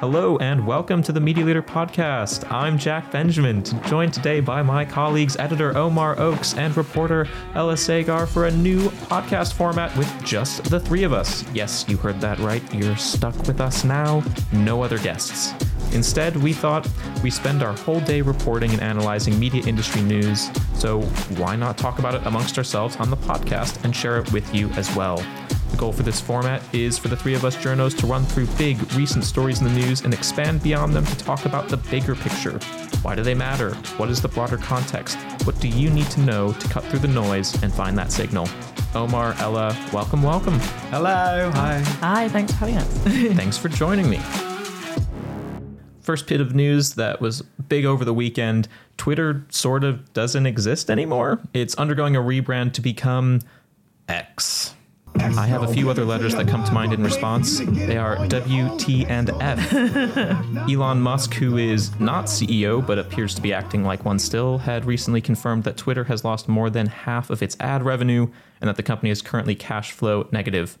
Hello 0.00 0.38
and 0.38 0.66
welcome 0.66 1.02
to 1.02 1.12
the 1.12 1.20
Media 1.20 1.44
Leader 1.44 1.62
Podcast. 1.62 2.50
I'm 2.50 2.78
Jack 2.78 3.12
Benjamin, 3.12 3.62
joined 3.84 4.14
today 4.14 4.40
by 4.40 4.62
my 4.62 4.82
colleagues, 4.82 5.36
editor 5.36 5.76
Omar 5.76 6.18
Oakes 6.18 6.54
and 6.54 6.74
reporter 6.74 7.28
Ella 7.54 7.76
Sagar 7.76 8.26
for 8.26 8.46
a 8.46 8.50
new 8.50 8.88
podcast 9.10 9.52
format 9.52 9.94
with 9.98 10.10
just 10.24 10.64
the 10.70 10.80
three 10.80 11.02
of 11.02 11.12
us. 11.12 11.44
Yes, 11.52 11.84
you 11.86 11.98
heard 11.98 12.18
that 12.22 12.38
right. 12.38 12.62
You're 12.72 12.96
stuck 12.96 13.36
with 13.46 13.60
us 13.60 13.84
now. 13.84 14.22
No 14.54 14.82
other 14.82 14.96
guests. 14.96 15.52
Instead, 15.92 16.34
we 16.34 16.54
thought 16.54 16.88
we 17.22 17.28
spend 17.30 17.62
our 17.62 17.74
whole 17.74 18.00
day 18.00 18.22
reporting 18.22 18.70
and 18.70 18.80
analyzing 18.80 19.38
media 19.38 19.62
industry 19.66 20.00
news, 20.00 20.48
so 20.76 21.02
why 21.36 21.56
not 21.56 21.76
talk 21.76 21.98
about 21.98 22.14
it 22.14 22.24
amongst 22.24 22.56
ourselves 22.56 22.96
on 22.96 23.10
the 23.10 23.18
podcast 23.18 23.84
and 23.84 23.94
share 23.94 24.18
it 24.18 24.32
with 24.32 24.54
you 24.54 24.70
as 24.70 24.96
well? 24.96 25.22
The 25.70 25.76
goal 25.76 25.92
for 25.92 26.02
this 26.02 26.20
format 26.20 26.62
is 26.74 26.98
for 26.98 27.08
the 27.08 27.16
three 27.16 27.34
of 27.34 27.44
us 27.44 27.56
journos 27.56 27.96
to 27.98 28.06
run 28.06 28.24
through 28.24 28.46
big, 28.58 28.92
recent 28.94 29.24
stories 29.24 29.60
in 29.60 29.66
the 29.66 29.72
news 29.72 30.02
and 30.02 30.12
expand 30.12 30.62
beyond 30.62 30.94
them 30.94 31.06
to 31.06 31.16
talk 31.16 31.44
about 31.44 31.68
the 31.68 31.76
bigger 31.76 32.14
picture. 32.14 32.58
Why 33.02 33.14
do 33.14 33.22
they 33.22 33.34
matter? 33.34 33.74
What 33.96 34.10
is 34.10 34.20
the 34.20 34.28
broader 34.28 34.56
context? 34.56 35.16
What 35.44 35.58
do 35.60 35.68
you 35.68 35.88
need 35.90 36.10
to 36.10 36.20
know 36.20 36.52
to 36.52 36.68
cut 36.68 36.84
through 36.84 36.98
the 36.98 37.08
noise 37.08 37.60
and 37.62 37.72
find 37.72 37.96
that 37.98 38.10
signal? 38.10 38.48
Omar, 38.94 39.34
Ella, 39.38 39.76
welcome, 39.92 40.22
welcome. 40.22 40.58
Hello. 40.90 41.50
Hi. 41.54 41.78
Hi, 42.00 42.28
thanks 42.28 42.52
for 42.52 42.58
having 42.58 42.76
us. 42.76 42.98
Thanks 43.36 43.56
for 43.56 43.68
joining 43.68 44.10
me. 44.10 44.20
First 46.00 46.26
bit 46.26 46.40
of 46.40 46.54
news 46.54 46.94
that 46.94 47.20
was 47.20 47.42
big 47.68 47.84
over 47.84 48.04
the 48.04 48.14
weekend 48.14 48.66
Twitter 48.96 49.46
sort 49.50 49.84
of 49.84 50.12
doesn't 50.12 50.44
exist 50.44 50.90
anymore. 50.90 51.40
It's 51.54 51.76
undergoing 51.76 52.16
a 52.16 52.20
rebrand 52.20 52.72
to 52.74 52.80
become 52.80 53.40
X. 54.08 54.74
I 55.22 55.46
have 55.46 55.62
a 55.62 55.72
few 55.72 55.90
other 55.90 56.04
letters 56.04 56.34
that 56.34 56.48
come 56.48 56.64
to 56.64 56.72
mind 56.72 56.94
in 56.94 57.02
response. 57.02 57.60
They 57.60 57.98
are 57.98 58.26
W, 58.28 58.76
T, 58.78 59.04
and 59.04 59.28
F. 59.40 59.72
Elon 60.70 61.00
Musk, 61.02 61.34
who 61.34 61.58
is 61.58 61.98
not 62.00 62.24
CEO 62.24 62.84
but 62.84 62.98
appears 62.98 63.34
to 63.34 63.42
be 63.42 63.52
acting 63.52 63.84
like 63.84 64.04
one 64.04 64.18
still, 64.18 64.58
had 64.58 64.86
recently 64.86 65.20
confirmed 65.20 65.64
that 65.64 65.76
Twitter 65.76 66.04
has 66.04 66.24
lost 66.24 66.48
more 66.48 66.70
than 66.70 66.86
half 66.86 67.28
of 67.28 67.42
its 67.42 67.54
ad 67.60 67.82
revenue 67.84 68.28
and 68.60 68.68
that 68.68 68.76
the 68.76 68.82
company 68.82 69.10
is 69.10 69.20
currently 69.20 69.54
cash 69.54 69.92
flow 69.92 70.26
negative. 70.32 70.78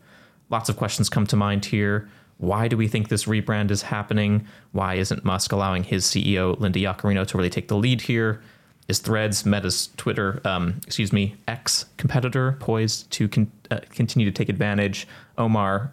Lots 0.48 0.70
of 0.70 0.76
questions 0.76 1.10
come 1.10 1.26
to 1.26 1.36
mind 1.36 1.66
here. 1.66 2.08
Why 2.38 2.66
do 2.66 2.78
we 2.78 2.88
think 2.88 3.08
this 3.08 3.26
rebrand 3.26 3.70
is 3.70 3.82
happening? 3.82 4.46
Why 4.72 4.94
isn't 4.94 5.22
Musk 5.22 5.52
allowing 5.52 5.84
his 5.84 6.06
CEO, 6.06 6.58
Linda 6.58 6.78
Yaccarino, 6.78 7.26
to 7.26 7.36
really 7.36 7.50
take 7.50 7.68
the 7.68 7.76
lead 7.76 8.00
here? 8.00 8.42
Is 8.90 8.98
Threads, 8.98 9.46
Meta's 9.46 9.90
Twitter, 9.96 10.40
um, 10.44 10.80
excuse 10.84 11.12
me, 11.12 11.36
X 11.46 11.84
competitor 11.96 12.56
poised 12.58 13.08
to 13.12 13.28
con- 13.28 13.52
uh, 13.70 13.78
continue 13.90 14.28
to 14.28 14.32
take 14.32 14.48
advantage? 14.48 15.06
Omar, 15.38 15.92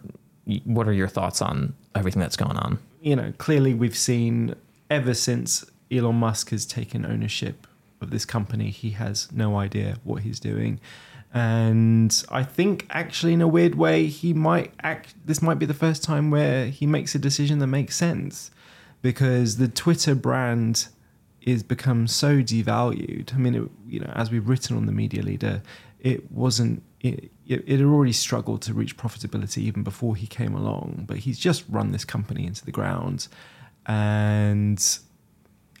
what 0.64 0.88
are 0.88 0.92
your 0.92 1.06
thoughts 1.06 1.40
on 1.40 1.74
everything 1.94 2.20
that's 2.20 2.36
going 2.36 2.56
on? 2.56 2.80
You 3.00 3.14
know, 3.14 3.32
clearly 3.38 3.72
we've 3.72 3.96
seen 3.96 4.56
ever 4.90 5.14
since 5.14 5.64
Elon 5.92 6.16
Musk 6.16 6.50
has 6.50 6.66
taken 6.66 7.06
ownership 7.06 7.68
of 8.00 8.10
this 8.10 8.24
company, 8.24 8.70
he 8.70 8.90
has 8.90 9.30
no 9.30 9.56
idea 9.56 9.98
what 10.02 10.24
he's 10.24 10.40
doing. 10.40 10.80
And 11.32 12.24
I 12.32 12.42
think 12.42 12.84
actually 12.90 13.32
in 13.32 13.40
a 13.40 13.46
weird 13.46 13.76
way 13.76 14.06
he 14.06 14.34
might 14.34 14.72
act 14.82 15.14
this 15.24 15.40
might 15.40 15.60
be 15.60 15.66
the 15.66 15.72
first 15.72 16.02
time 16.02 16.32
where 16.32 16.66
he 16.66 16.84
makes 16.84 17.14
a 17.14 17.20
decision 17.20 17.60
that 17.60 17.68
makes 17.68 17.94
sense 17.94 18.50
because 19.02 19.58
the 19.58 19.68
Twitter 19.68 20.16
brand 20.16 20.88
is 21.48 21.62
become 21.62 22.06
so 22.06 22.38
devalued. 22.38 23.34
I 23.34 23.38
mean, 23.38 23.54
it, 23.54 23.70
you 23.86 24.00
know, 24.00 24.12
as 24.14 24.30
we've 24.30 24.48
written 24.48 24.76
on 24.76 24.86
the 24.86 24.92
media 24.92 25.22
leader, 25.22 25.62
it 26.00 26.30
wasn't. 26.30 26.82
It, 27.00 27.30
it, 27.46 27.64
it 27.66 27.78
had 27.78 27.82
already 27.82 28.12
struggled 28.12 28.60
to 28.62 28.74
reach 28.74 28.96
profitability 28.96 29.58
even 29.58 29.82
before 29.84 30.16
he 30.16 30.26
came 30.26 30.54
along, 30.54 31.04
but 31.06 31.18
he's 31.18 31.38
just 31.38 31.64
run 31.68 31.92
this 31.92 32.04
company 32.04 32.44
into 32.46 32.64
the 32.64 32.72
ground, 32.72 33.28
and 33.86 34.98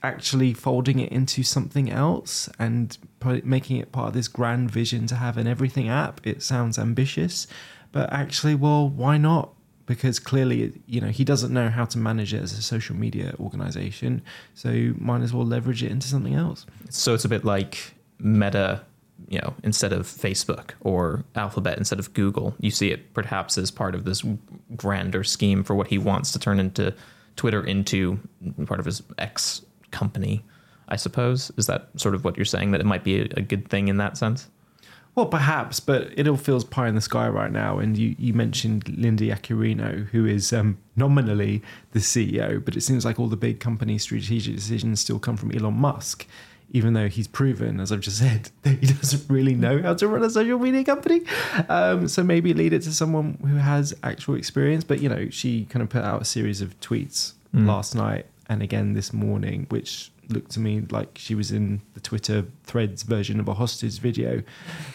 actually 0.02 0.54
folding 0.54 1.00
it 1.00 1.10
into 1.10 1.42
something 1.42 1.90
else 1.90 2.48
and 2.58 2.96
making 3.42 3.78
it 3.78 3.90
part 3.90 4.08
of 4.08 4.14
this 4.14 4.28
grand 4.28 4.70
vision 4.70 5.08
to 5.08 5.16
have 5.16 5.36
an 5.36 5.48
everything 5.48 5.88
app. 5.88 6.20
It 6.24 6.40
sounds 6.40 6.78
ambitious, 6.78 7.48
but 7.90 8.12
actually, 8.12 8.54
well, 8.54 8.88
why 8.88 9.18
not? 9.18 9.52
Because 9.88 10.18
clearly 10.20 10.72
you 10.86 11.00
know 11.00 11.08
he 11.08 11.24
doesn't 11.24 11.52
know 11.52 11.70
how 11.70 11.86
to 11.86 11.98
manage 11.98 12.32
it 12.32 12.42
as 12.42 12.52
a 12.52 12.62
social 12.62 12.94
media 12.94 13.34
organization. 13.40 14.22
So 14.54 14.92
might 14.98 15.22
as 15.22 15.32
well 15.32 15.46
leverage 15.46 15.82
it 15.82 15.90
into 15.90 16.06
something 16.06 16.34
else. 16.34 16.66
So 16.90 17.14
it's 17.14 17.24
a 17.24 17.28
bit 17.28 17.44
like 17.44 17.94
meta 18.20 18.82
you 19.28 19.38
know 19.40 19.54
instead 19.64 19.92
of 19.92 20.06
facebook 20.06 20.70
or 20.80 21.24
alphabet 21.34 21.78
instead 21.78 21.98
of 21.98 22.12
google. 22.14 22.54
You 22.60 22.70
see 22.70 22.92
it 22.92 23.14
perhaps 23.14 23.58
as 23.58 23.70
part 23.70 23.94
of 23.96 24.04
this 24.04 24.22
grander 24.76 25.24
scheme 25.24 25.64
for 25.64 25.74
what 25.74 25.88
he 25.88 25.98
wants 25.98 26.30
to 26.32 26.38
turn 26.38 26.60
into 26.60 26.94
twitter 27.34 27.64
into 27.64 28.20
part 28.66 28.78
of 28.78 28.86
his 28.86 29.02
x 29.16 29.62
company 29.90 30.44
i 30.88 30.96
suppose. 30.96 31.50
Is 31.56 31.66
that 31.66 31.88
sort 31.96 32.14
of 32.14 32.24
what 32.24 32.36
you're 32.36 32.44
saying 32.44 32.70
that 32.72 32.80
it 32.80 32.86
might 32.86 33.04
be 33.04 33.20
a 33.20 33.40
good 33.40 33.68
thing 33.68 33.88
in 33.88 33.96
that 33.96 34.16
sense 34.18 34.48
well, 35.18 35.26
perhaps, 35.26 35.80
but 35.80 36.12
it 36.16 36.28
all 36.28 36.36
feels 36.36 36.62
pie 36.62 36.86
in 36.86 36.94
the 36.94 37.00
sky 37.00 37.28
right 37.28 37.50
now. 37.50 37.80
And 37.80 37.98
you, 37.98 38.14
you 38.20 38.32
mentioned 38.32 38.88
Linda 38.88 39.24
Yaccarino, 39.24 40.06
who 40.10 40.24
is 40.24 40.52
um, 40.52 40.78
nominally 40.94 41.60
the 41.90 41.98
CEO, 41.98 42.64
but 42.64 42.76
it 42.76 42.82
seems 42.82 43.04
like 43.04 43.18
all 43.18 43.26
the 43.26 43.36
big 43.36 43.58
company 43.58 43.98
strategic 43.98 44.54
decisions 44.54 45.00
still 45.00 45.18
come 45.18 45.36
from 45.36 45.50
Elon 45.50 45.74
Musk, 45.74 46.24
even 46.70 46.92
though 46.92 47.08
he's 47.08 47.26
proven, 47.26 47.80
as 47.80 47.90
I've 47.90 47.98
just 47.98 48.18
said, 48.18 48.50
that 48.62 48.78
he 48.78 48.86
doesn't 48.86 49.28
really 49.28 49.56
know 49.56 49.82
how 49.82 49.94
to 49.94 50.06
run 50.06 50.22
a 50.22 50.30
social 50.30 50.56
media 50.56 50.84
company. 50.84 51.22
Um, 51.68 52.06
so 52.06 52.22
maybe 52.22 52.54
lead 52.54 52.72
it 52.72 52.82
to 52.82 52.92
someone 52.92 53.38
who 53.40 53.56
has 53.56 53.92
actual 54.04 54.36
experience. 54.36 54.84
But, 54.84 55.00
you 55.00 55.08
know, 55.08 55.30
she 55.30 55.64
kind 55.64 55.82
of 55.82 55.88
put 55.88 56.04
out 56.04 56.22
a 56.22 56.24
series 56.24 56.60
of 56.60 56.78
tweets 56.78 57.32
mm. 57.52 57.66
last 57.66 57.96
night 57.96 58.26
and 58.48 58.62
again 58.62 58.92
this 58.92 59.12
morning, 59.12 59.66
which 59.68 60.12
looked 60.28 60.50
to 60.52 60.60
me 60.60 60.82
like 60.90 61.16
she 61.16 61.34
was 61.34 61.50
in 61.50 61.80
the 61.94 62.00
Twitter 62.00 62.44
threads 62.64 63.02
version 63.02 63.40
of 63.40 63.48
a 63.48 63.54
hostage 63.54 63.98
video 63.98 64.42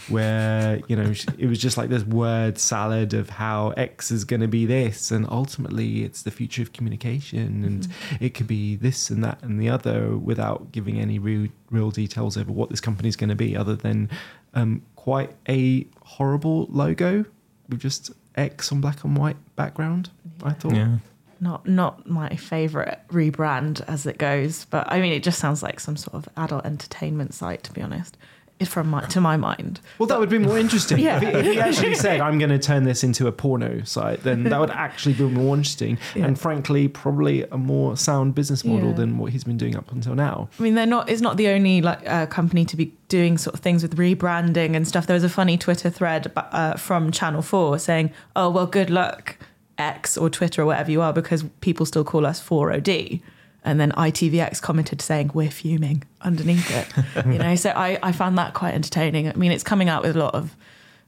where, 0.08 0.82
you 0.88 0.96
know, 0.96 1.14
it 1.38 1.48
was 1.48 1.60
just 1.60 1.78
like 1.78 1.90
this 1.90 2.04
word 2.04 2.58
salad 2.58 3.14
of 3.14 3.30
how 3.30 3.70
X 3.72 4.12
is 4.12 4.26
going 4.26 4.42
to 4.42 4.48
be 4.48 4.66
this. 4.66 5.12
And 5.12 5.28
ultimately, 5.30 6.04
it's 6.04 6.22
the 6.22 6.32
future 6.32 6.62
of 6.62 6.74
communication 6.74 7.64
and 7.64 7.82
mm-hmm. 7.84 8.24
it 8.24 8.34
could 8.34 8.48
be 8.48 8.76
this 8.76 9.10
and 9.10 9.24
that 9.24 9.42
and 9.42 9.60
the 9.60 9.70
other 9.70 10.18
without 10.18 10.72
giving 10.72 11.00
any 11.00 11.20
real, 11.20 11.50
real 11.72 11.92
details 11.92 12.38
over 12.38 12.52
what 12.52 12.70
this 12.70 12.82
company 12.82 13.10
is 13.10 13.16
going 13.16 13.30
to 13.30 13.36
be, 13.36 13.58
other 13.58 13.76
than 13.76 14.10
um, 14.54 14.84
quite 14.96 15.36
a 15.50 15.88
horrible 16.02 16.68
logo 16.70 17.26
with 17.70 17.80
just 17.80 18.12
X 18.36 18.72
on 18.72 18.82
black 18.82 19.04
and 19.04 19.18
white 19.18 19.38
background, 19.56 20.10
I 20.44 20.54
thought. 20.54 20.76
Yeah 20.76 20.98
not 21.44 21.68
not 21.68 22.10
my 22.10 22.30
favorite 22.36 23.00
rebrand 23.10 23.82
as 23.88 24.06
it 24.06 24.18
goes, 24.18 24.66
but 24.66 24.92
I 24.92 25.00
mean 25.02 25.14
it 25.14 25.22
just 25.24 25.40
sounds 25.40 25.62
like 25.62 25.80
some 25.80 25.98
sort 25.98 26.16
of 26.16 26.30
adult 26.38 26.66
entertainment 26.66 27.34
site 27.34 27.64
to 27.64 27.74
be 27.74 27.82
honest. 27.82 28.18
From 28.66 28.92
my, 28.92 29.02
to 29.08 29.20
my 29.20 29.36
mind. 29.36 29.82
Well, 30.00 30.08
that 30.08 30.20
would 30.20 30.30
be 30.30 30.38
more 30.38 30.58
interesting. 30.58 31.00
yeah. 31.00 31.22
if, 31.22 31.46
he, 31.46 31.60
actually 31.60 31.96
said, 31.96 32.22
"I'm 32.28 32.38
going 32.38 32.52
to 32.52 32.60
turn 32.60 32.84
this 32.84 33.04
into 33.04 33.28
a 33.28 33.32
porno 33.34 33.84
site," 33.84 34.24
then 34.24 34.44
that 34.44 34.58
would 34.58 34.70
actually 34.70 35.16
be 35.16 35.24
more 35.24 35.58
interesting, 35.58 35.98
yeah. 36.16 36.28
and 36.28 36.40
frankly, 36.40 36.88
probably 36.88 37.44
a 37.44 37.58
more 37.58 37.98
sound 37.98 38.36
business 38.36 38.64
model 38.64 38.90
yeah. 38.90 38.96
than 38.96 39.18
what 39.18 39.34
he's 39.34 39.44
been 39.44 39.58
doing 39.58 39.76
up 39.76 39.92
until 39.92 40.16
now. 40.16 40.48
I 40.58 40.64
mean, 40.64 40.76
they're 40.76 40.86
not. 40.86 41.10
It's 41.10 41.20
not 41.20 41.36
the 41.36 41.50
only 41.50 41.82
like 41.82 42.08
uh, 42.08 42.26
company 42.28 42.64
to 42.64 42.78
be 42.78 42.94
doing 43.10 43.38
sort 43.38 43.54
of 43.54 43.60
things 43.60 43.84
with 43.84 43.98
rebranding 43.98 44.78
and 44.78 44.88
stuff. 44.88 45.08
There 45.08 45.16
was 45.16 45.26
a 45.26 45.30
funny 45.30 45.58
Twitter 45.58 45.90
thread 45.90 46.32
uh, 46.38 46.78
from 46.78 47.12
Channel 47.12 47.42
Four 47.42 47.80
saying, 47.80 48.12
"Oh 48.34 48.50
well, 48.50 48.68
good 48.68 48.90
luck." 48.90 49.36
X 49.78 50.18
or 50.18 50.30
Twitter 50.30 50.62
or 50.62 50.66
whatever 50.66 50.92
you 50.92 51.02
are 51.02 51.14
because 51.14 51.44
people 51.62 51.86
still 51.86 52.04
call 52.04 52.26
us 52.26 52.42
4OD. 52.42 53.22
And 53.66 53.80
then 53.80 53.92
ITVX 53.94 54.62
commented 54.62 55.02
saying, 55.02 55.32
We're 55.34 55.50
fuming 55.50 56.04
underneath 56.22 56.70
it. 56.70 57.26
you 57.26 57.40
know, 57.40 57.56
so 57.56 57.70
I, 57.70 57.98
I 58.04 58.12
found 58.12 58.38
that 58.38 58.54
quite 58.54 58.74
entertaining. 58.74 59.30
I 59.30 59.34
mean, 59.34 59.52
it's 59.52 59.64
coming 59.64 59.88
out 59.88 60.04
with 60.04 60.16
a 60.16 60.20
lot 60.20 60.36
of 60.36 60.56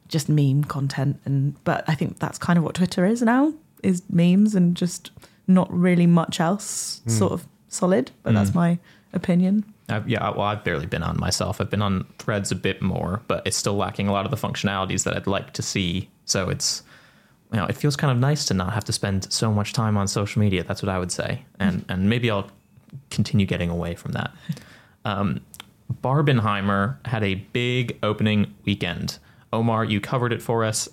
just 0.08 0.30
meme 0.30 0.64
content 0.64 1.20
and 1.26 1.62
but 1.64 1.84
I 1.88 1.96
think 1.96 2.20
that's 2.20 2.38
kind 2.38 2.58
of 2.58 2.64
what 2.64 2.76
Twitter 2.76 3.06
is 3.06 3.22
now, 3.22 3.54
is 3.84 4.04
memes 4.10 4.56
and 4.56 4.76
just 4.76 5.12
not 5.48 5.72
really 5.72 6.08
much 6.08 6.40
else 6.40 7.02
mm. 7.06 7.12
sort 7.12 7.34
of 7.34 7.46
solid. 7.68 8.12
But 8.24 8.32
mm. 8.32 8.36
that's 8.36 8.52
hmm. 8.52 8.58
my 8.58 8.80
opinion. 9.14 9.66
I've, 9.90 10.08
yeah, 10.10 10.30
well, 10.32 10.42
I've 10.42 10.64
barely 10.64 10.86
been 10.86 11.04
on 11.04 11.20
myself. 11.20 11.62
I've 11.62 11.70
been 11.70 11.82
on 11.82 12.06
Threads 12.18 12.52
a 12.52 12.56
bit 12.56 12.82
more, 12.82 13.22
but 13.28 13.46
it's 13.46 13.58
still 13.58 13.76
lacking 13.76 14.08
a 14.08 14.14
lot 14.14 14.26
of 14.26 14.32
the 14.32 14.38
functionalities 14.48 15.04
that 15.04 15.16
I'd 15.16 15.28
like 15.28 15.54
to 15.54 15.62
see. 15.62 16.10
So 16.26 16.50
it's 16.50 16.82
you 17.52 17.58
know, 17.60 17.66
it 17.66 17.78
feels 17.78 17.96
kind 17.96 18.12
of 18.12 18.18
nice 18.18 18.46
to 18.46 18.54
not 18.54 18.74
have 18.74 18.84
to 18.86 18.92
spend 18.92 19.32
so 19.32 19.52
much 19.52 19.74
time 19.74 19.98
on 19.98 20.08
social 20.08 20.40
media. 20.42 20.64
That's 20.64 20.82
what 20.82 20.90
I 20.90 21.00
would 21.00 21.12
say, 21.12 21.46
and 21.60 21.86
and 21.90 22.10
maybe 22.10 22.30
I'll 22.30 22.50
continue 23.10 23.46
getting 23.46 23.70
away 23.70 23.96
from 23.96 24.14
that. 24.14 24.32
Um, 25.04 25.42
Barbenheimer 26.02 26.98
had 27.06 27.24
a 27.24 27.36
big 27.36 27.98
opening 28.02 28.54
weekend. 28.66 29.20
Omar, 29.54 29.86
you 29.86 30.02
covered 30.02 30.34
it 30.34 30.42
for 30.42 30.64
us. 30.64 30.90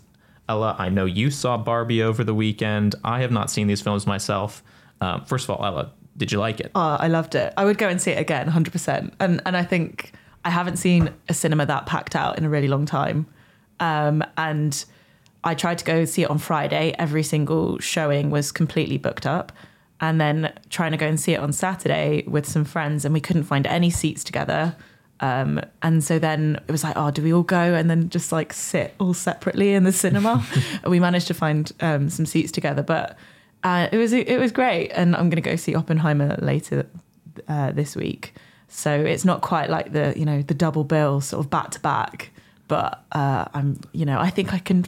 Ella, 0.49 0.77
I 0.79 0.89
know 0.89 1.07
you 1.07 1.31
saw 1.31 1.57
Barbie 1.57 2.03
over 2.03 2.23
the 2.25 2.35
weekend. 2.35 2.95
I 3.05 3.21
have 3.21 3.31
not 3.31 3.51
seen 3.51 3.69
these 3.69 3.81
films 3.81 4.07
myself. 4.07 4.63
Um, 5.01 5.25
first 5.25 5.45
of 5.45 5.51
all, 5.51 5.65
Ella, 5.65 5.93
did 6.17 6.31
you 6.31 6.39
like 6.39 6.61
it? 6.61 6.71
Oh, 6.75 6.97
I 7.01 7.09
loved 7.09 7.35
it. 7.35 7.55
I 7.57 7.65
would 7.65 7.79
go 7.79 7.89
and 7.89 8.01
see 8.01 8.11
it 8.11 8.19
again, 8.19 8.49
100%. 8.49 9.13
And 9.19 9.41
and 9.47 9.57
I 9.57 9.65
think 9.65 10.13
I 10.45 10.51
haven't 10.51 10.77
seen 10.77 11.11
a 11.29 11.35
cinema 11.35 11.67
that 11.67 11.87
packed 11.87 12.15
out 12.15 12.39
in 12.39 12.45
a 12.45 12.51
really 12.51 12.69
long 12.69 12.87
time. 12.87 13.27
Um, 13.81 14.23
and 14.37 14.85
I 15.45 15.55
tried 15.55 15.79
to 15.79 15.85
go 15.85 16.05
see 16.05 16.23
it 16.23 16.31
on 16.31 16.39
Friday. 16.39 16.95
Every 16.99 17.23
single 17.23 17.79
showing 17.79 18.31
was 18.31 18.53
completely 18.53 18.99
booked 18.99 19.27
up. 19.27 19.53
and 20.01 20.21
then 20.21 20.53
trying 20.69 20.91
to 20.91 20.97
go 20.97 21.07
and 21.07 21.21
see 21.21 21.33
it 21.33 21.39
on 21.39 21.53
Saturday 21.53 22.25
with 22.27 22.45
some 22.45 22.65
friends, 22.65 23.05
and 23.05 23.15
we 23.15 23.21
couldn't 23.21 23.45
find 23.45 23.69
any 23.69 23.89
seats 23.89 24.25
together. 24.25 24.75
Um, 25.21 25.61
and 25.81 26.03
so 26.03 26.19
then 26.19 26.61
it 26.67 26.73
was 26.73 26.83
like, 26.83 26.97
oh, 26.97 27.13
do 27.13 27.23
we 27.23 27.33
all 27.33 27.45
go 27.45 27.75
and 27.75 27.89
then 27.89 28.09
just 28.09 28.33
like 28.33 28.53
sit 28.53 28.93
all 28.99 29.15
separately 29.15 29.73
in 29.73 29.85
the 29.85 29.93
cinema? 29.93 30.45
we 30.87 30.99
managed 30.99 31.29
to 31.29 31.35
find 31.35 31.71
um, 31.79 32.11
some 32.11 32.27
seats 32.27 32.51
together, 32.51 32.83
but 32.83 33.17
uh, 33.63 33.89
it 33.93 33.97
was 33.97 34.13
it 34.13 34.39
was 34.39 34.51
great. 34.51 34.91
And 34.91 35.15
I'm 35.15 35.31
going 35.31 35.41
to 35.43 35.49
go 35.49 35.55
see 35.55 35.77
Oppenheimer 35.77 36.37
later 36.43 36.87
uh, 37.47 37.71
this 37.71 37.95
week, 37.95 38.35
so 38.67 38.93
it's 38.93 39.25
not 39.25 39.41
quite 39.41 39.71
like 39.71 39.93
the 39.93 40.13
you 40.17 40.25
know 40.25 40.43
the 40.43 40.55
double 40.55 40.83
bill 40.83 41.21
sort 41.21 41.45
of 41.45 41.49
back 41.51 41.71
to 41.71 41.81
back. 41.81 42.31
But 42.67 43.05
uh, 43.13 43.45
I'm 43.55 43.81
you 43.93 44.05
know 44.05 44.19
I 44.19 44.31
think 44.31 44.53
I 44.53 44.59
can 44.59 44.87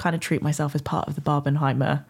kind 0.00 0.14
of 0.14 0.20
treat 0.20 0.40
myself 0.40 0.74
as 0.74 0.80
part 0.80 1.06
of 1.06 1.14
the 1.14 1.20
Barbenheimer 1.20 2.04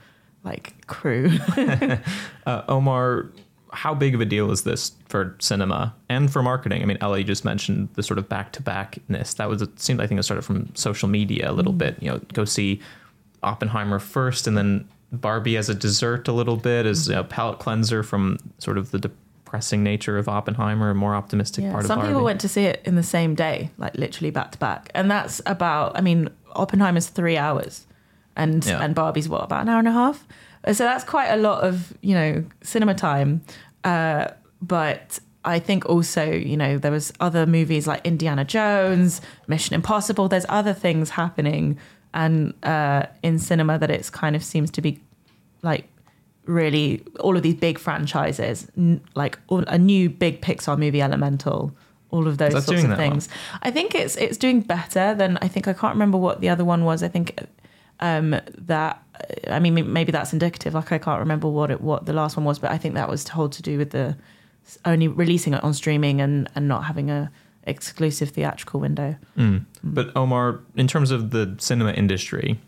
like 0.45 0.87
crew. 0.87 1.31
uh, 2.47 2.63
Omar, 2.69 3.27
how 3.73 3.95
big 3.95 4.15
of 4.15 4.21
a 4.21 4.25
deal 4.25 4.51
is 4.53 4.63
this 4.63 4.93
for 5.09 5.37
cinema 5.41 5.95
and 6.09 6.33
for 6.33 6.41
marketing? 6.41 6.83
I 6.83 6.87
mean, 6.87 6.99
Ellie 7.01 7.25
just 7.25 7.45
mentioned 7.45 7.89
the 7.95 8.03
sort 8.03 8.19
of 8.19 8.29
back 8.29 8.53
to 8.53 8.63
backness. 8.63 9.35
That 9.35 9.49
was 9.49 9.61
it 9.61 9.79
seemed 9.81 10.01
I 10.01 10.07
think 10.07 10.21
it 10.21 10.23
started 10.23 10.43
from 10.43 10.75
social 10.75 11.09
media 11.09 11.51
a 11.51 11.53
little 11.53 11.73
mm. 11.73 11.79
bit. 11.79 11.97
You 12.01 12.13
know, 12.13 12.21
go 12.33 12.45
see 12.45 12.81
Oppenheimer 13.43 13.99
first, 13.99 14.47
and 14.47 14.57
then 14.57 14.89
Barbie 15.13 15.57
as 15.57 15.69
a 15.69 15.75
dessert 15.75 16.29
a 16.29 16.33
little 16.33 16.57
bit 16.57 16.87
as 16.87 17.09
a 17.09 17.25
palate 17.25 17.59
cleanser 17.59 18.03
from 18.03 18.39
sort 18.59 18.79
of 18.79 18.93
the 18.93 18.99
depressing 18.99 19.83
nature 19.83 20.17
of 20.17 20.29
Oppenheimer, 20.29 20.91
a 20.91 20.95
more 20.95 21.17
optimistic 21.17 21.65
yeah, 21.65 21.73
part 21.73 21.85
of 21.85 21.89
Some 21.89 21.99
Barbie. 21.99 22.13
people 22.13 22.25
went 22.25 22.41
to 22.43 22.49
see 22.49 22.65
it 22.65 22.81
in 22.85 22.95
the 22.95 23.03
same 23.03 23.35
day, 23.35 23.71
like 23.79 23.97
literally 23.97 24.31
back 24.31 24.53
to 24.53 24.59
back, 24.59 24.91
and 24.95 25.11
that's 25.11 25.43
about. 25.45 25.97
I 25.99 26.01
mean, 26.01 26.31
Oppenheimer's 26.55 27.09
three 27.09 27.37
hours, 27.37 27.87
and 28.37 28.65
yeah. 28.65 28.83
and 28.83 28.95
Barbie's 28.95 29.29
what 29.29 29.45
about 29.45 29.63
an 29.63 29.69
hour 29.69 29.79
and 29.79 29.89
a 29.89 29.93
half. 29.93 30.27
So 30.67 30.85
that's 30.85 31.05
quite 31.05 31.29
a 31.29 31.37
lot 31.37 31.63
of 31.65 31.93
you 32.01 32.15
know 32.15 32.45
cinema 32.63 32.95
time. 32.95 33.43
Uh, 33.85 34.29
but 34.63 35.19
I 35.45 35.59
think 35.59 35.87
also 35.87 36.25
you 36.25 36.57
know 36.57 36.79
there 36.79 36.93
was 36.93 37.13
other 37.21 37.47
movies 37.47 37.87
like 37.87 38.07
Indiana 38.07 38.45
Jones, 38.45 39.21
Mission 39.47 39.75
Impossible. 39.75 40.29
There's 40.29 40.47
other 40.49 40.75
things 40.75 41.11
happening 41.11 41.79
and 42.13 42.55
uh, 42.65 43.07
in 43.23 43.39
cinema 43.39 43.79
that 43.79 43.91
it's 43.91 44.11
kind 44.11 44.35
of 44.35 44.43
seems 44.43 44.71
to 44.73 44.81
be 44.81 45.01
like 45.63 45.87
really 46.47 47.05
all 47.21 47.37
of 47.37 47.43
these 47.43 47.55
big 47.55 47.79
franchises, 47.79 48.67
like 49.15 49.39
all, 49.49 49.61
a 49.69 49.79
new 49.79 50.11
big 50.11 50.41
Pixar 50.41 50.79
movie, 50.79 51.01
Elemental. 51.01 51.73
All 52.11 52.27
of 52.27 52.39
those 52.39 52.53
sorts 52.53 52.85
of 52.85 52.97
things. 52.97 53.29
Well? 53.29 53.61
I 53.63 53.71
think 53.71 53.95
it's 53.95 54.17
it's 54.17 54.37
doing 54.37 54.61
better 54.61 55.15
than 55.15 55.39
I 55.41 55.49
think. 55.49 55.69
I 55.69 55.73
can't 55.73 55.95
remember 55.95 56.19
what 56.19 56.41
the 56.41 56.49
other 56.49 56.65
one 56.65 56.85
was. 56.85 57.03
I 57.03 57.09
think 57.09 57.41
um, 58.01 58.41
that 58.59 59.03
I 59.49 59.59
mean, 59.59 59.93
maybe 59.93 60.13
that's 60.13 60.33
indicative. 60.33 60.75
Like 60.75 60.93
I 60.93 60.99
can't 60.99 61.21
remember 61.21 61.49
what 61.49 61.71
it 61.71 61.81
what 61.81 62.07
the 62.07 62.13
last 62.13 62.37
one 62.37 62.45
was, 62.45 62.59
but 62.59 62.71
I 62.71 62.79
think 62.79 62.95
that 62.95 63.09
was 63.09 63.25
told 63.25 63.53
to 63.53 63.63
do 63.63 63.79
with 63.79 63.91
the 63.91 64.17
only 64.85 65.09
releasing 65.09 65.55
it 65.55 65.63
on 65.63 65.75
streaming 65.75 66.21
and 66.21 66.49
and 66.55 66.69
not 66.69 66.85
having 66.85 67.11
a 67.11 67.31
exclusive 67.65 68.31
theatrical 68.31 68.81
window. 68.81 69.17
Mm. 69.37 69.67
But 69.83 70.15
Omar, 70.17 70.61
in 70.77 70.87
terms 70.87 71.11
of 71.11 71.31
the 71.31 71.55
cinema 71.59 71.93
industry, 71.93 72.59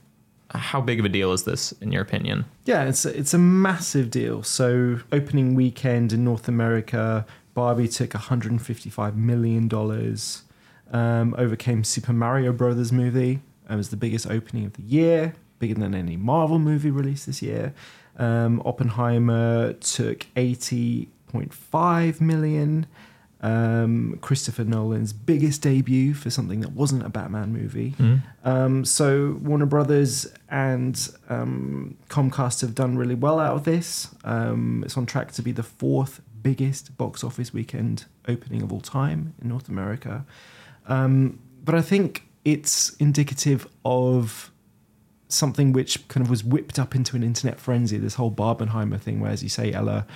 how 0.50 0.80
big 0.80 1.00
of 1.00 1.06
a 1.06 1.08
deal 1.08 1.32
is 1.32 1.44
this 1.44 1.72
in 1.80 1.92
your 1.92 2.02
opinion? 2.02 2.44
Yeah, 2.64 2.84
it's 2.84 3.04
a, 3.04 3.18
it's 3.18 3.34
a 3.34 3.38
massive 3.38 4.10
deal. 4.10 4.42
So 4.42 5.00
opening 5.10 5.54
weekend 5.54 6.12
in 6.12 6.24
North 6.24 6.48
America, 6.48 7.26
Barbie 7.54 7.88
took 7.88 8.14
155 8.14 9.16
million 9.16 9.68
dollars. 9.68 10.42
Um, 10.90 11.34
overcame 11.38 11.84
Super 11.84 12.12
Mario 12.12 12.52
Brothers 12.52 12.92
movie. 12.92 13.40
It 13.70 13.76
was 13.76 13.88
the 13.88 13.96
biggest 13.96 14.26
opening 14.26 14.66
of 14.66 14.74
the 14.74 14.82
year 14.82 15.34
bigger 15.62 15.74
than 15.74 15.94
any 15.94 16.16
Marvel 16.16 16.58
movie 16.58 16.90
released 16.90 17.26
this 17.26 17.40
year. 17.40 17.72
Um, 18.18 18.60
Oppenheimer 18.64 19.74
took 19.74 20.26
80.5 20.34 22.20
million. 22.20 22.86
Um, 23.40 24.18
Christopher 24.20 24.64
Nolan's 24.64 25.12
biggest 25.12 25.62
debut 25.62 26.14
for 26.14 26.30
something 26.30 26.60
that 26.60 26.72
wasn't 26.72 27.06
a 27.06 27.08
Batman 27.08 27.52
movie. 27.52 27.92
Mm. 27.92 28.22
Um, 28.44 28.84
so 28.84 29.38
Warner 29.40 29.66
Brothers 29.66 30.26
and 30.48 31.08
um, 31.28 31.96
Comcast 32.08 32.60
have 32.60 32.74
done 32.74 32.96
really 32.96 33.14
well 33.14 33.38
out 33.38 33.54
of 33.54 33.64
this. 33.64 34.12
Um, 34.24 34.82
it's 34.84 34.96
on 34.96 35.06
track 35.06 35.30
to 35.32 35.42
be 35.42 35.52
the 35.52 35.62
fourth 35.62 36.20
biggest 36.42 36.96
box 36.96 37.22
office 37.22 37.52
weekend 37.52 38.06
opening 38.28 38.62
of 38.62 38.72
all 38.72 38.80
time 38.80 39.34
in 39.40 39.48
North 39.48 39.68
America. 39.68 40.24
Um, 40.86 41.38
but 41.64 41.74
I 41.74 41.82
think 41.82 42.26
it's 42.44 42.94
indicative 42.96 43.66
of 43.84 44.50
something 45.28 45.72
which 45.72 46.06
kind 46.08 46.24
of 46.24 46.30
was 46.30 46.44
whipped 46.44 46.78
up 46.78 46.94
into 46.94 47.16
an 47.16 47.22
internet 47.22 47.58
frenzy. 47.58 47.98
This 47.98 48.14
whole 48.14 48.30
Barbenheimer 48.30 49.00
thing, 49.00 49.20
where, 49.20 49.30
as 49.30 49.42
you 49.42 49.48
say, 49.48 49.72
Ella, 49.72 50.06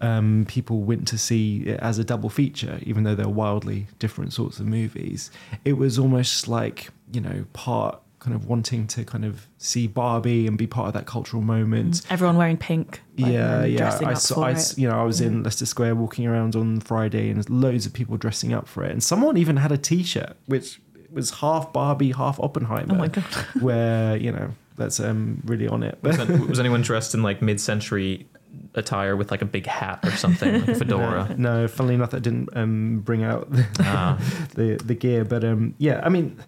um, 0.00 0.44
people 0.48 0.80
went 0.82 1.06
to 1.08 1.18
see 1.18 1.62
it 1.62 1.80
as 1.80 1.98
a 1.98 2.04
double 2.04 2.28
feature, 2.28 2.78
even 2.82 3.04
though 3.04 3.14
they're 3.14 3.28
wildly 3.28 3.86
different 3.98 4.32
sorts 4.32 4.58
of 4.58 4.66
movies. 4.66 5.30
It 5.64 5.74
was 5.74 5.98
almost 5.98 6.48
like 6.48 6.90
you 7.12 7.20
know 7.20 7.46
part 7.52 8.00
kind 8.24 8.34
of 8.34 8.46
wanting 8.46 8.86
to 8.86 9.04
kind 9.04 9.24
of 9.24 9.46
see 9.58 9.86
Barbie 9.86 10.46
and 10.46 10.56
be 10.56 10.66
part 10.66 10.88
of 10.88 10.94
that 10.94 11.04
cultural 11.04 11.42
moment. 11.42 11.96
Mm. 11.96 12.06
Everyone 12.10 12.36
wearing 12.38 12.56
pink. 12.56 13.02
Like, 13.18 13.32
yeah, 13.32 13.64
yeah. 13.64 13.98
I 14.02 14.14
saw, 14.14 14.44
I, 14.44 14.56
you 14.76 14.88
know, 14.88 14.98
I 14.98 15.04
was 15.04 15.20
in 15.20 15.42
Leicester 15.42 15.66
Square 15.66 15.96
walking 15.96 16.26
around 16.26 16.56
on 16.56 16.80
Friday, 16.80 17.28
and 17.28 17.48
loads 17.50 17.84
of 17.84 17.92
people 17.92 18.16
dressing 18.16 18.54
up 18.54 18.66
for 18.66 18.82
it, 18.82 18.90
and 18.90 19.04
someone 19.04 19.36
even 19.36 19.58
had 19.58 19.72
a 19.72 19.78
T-shirt 19.78 20.36
which 20.46 20.80
was 21.12 21.30
half 21.30 21.72
Barbie, 21.72 22.12
half 22.12 22.40
Oppenheimer. 22.40 22.94
Oh 22.94 22.98
my 22.98 23.08
god! 23.08 23.24
where 23.60 24.16
you 24.16 24.32
know 24.32 24.50
that's 24.76 25.00
um, 25.00 25.42
really 25.44 25.68
on 25.68 25.82
it. 25.82 25.98
was, 26.02 26.18
was 26.48 26.58
anyone 26.58 26.80
dressed 26.80 27.14
in 27.14 27.22
like 27.22 27.42
mid-century 27.42 28.26
attire 28.74 29.16
with 29.16 29.30
like 29.30 29.42
a 29.42 29.46
big 29.46 29.66
hat 29.66 30.00
or 30.02 30.12
something, 30.12 30.60
like 30.60 30.68
a 30.68 30.74
fedora? 30.78 31.28
No, 31.36 31.60
no, 31.60 31.68
funnily 31.68 31.94
enough, 31.94 32.10
that 32.12 32.22
didn't 32.22 32.48
um, 32.56 33.00
bring 33.00 33.22
out 33.22 33.50
the, 33.52 33.66
ah. 33.80 34.18
the, 34.54 34.76
the 34.82 34.94
gear. 34.94 35.26
But 35.26 35.44
um, 35.44 35.74
yeah, 35.78 36.00
I 36.02 36.08
mean, 36.08 36.42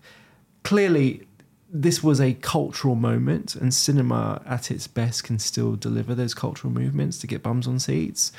clearly 0.64 1.26
this 1.68 2.02
was 2.02 2.20
a 2.20 2.34
cultural 2.34 2.94
moment, 2.94 3.54
and 3.54 3.74
cinema 3.74 4.42
at 4.46 4.70
its 4.70 4.86
best 4.86 5.24
can 5.24 5.38
still 5.38 5.76
deliver 5.76 6.14
those 6.14 6.34
cultural 6.34 6.72
movements 6.72 7.18
to 7.18 7.26
get 7.26 7.42
bums 7.42 7.66
on 7.66 7.78
seats. 7.78 8.32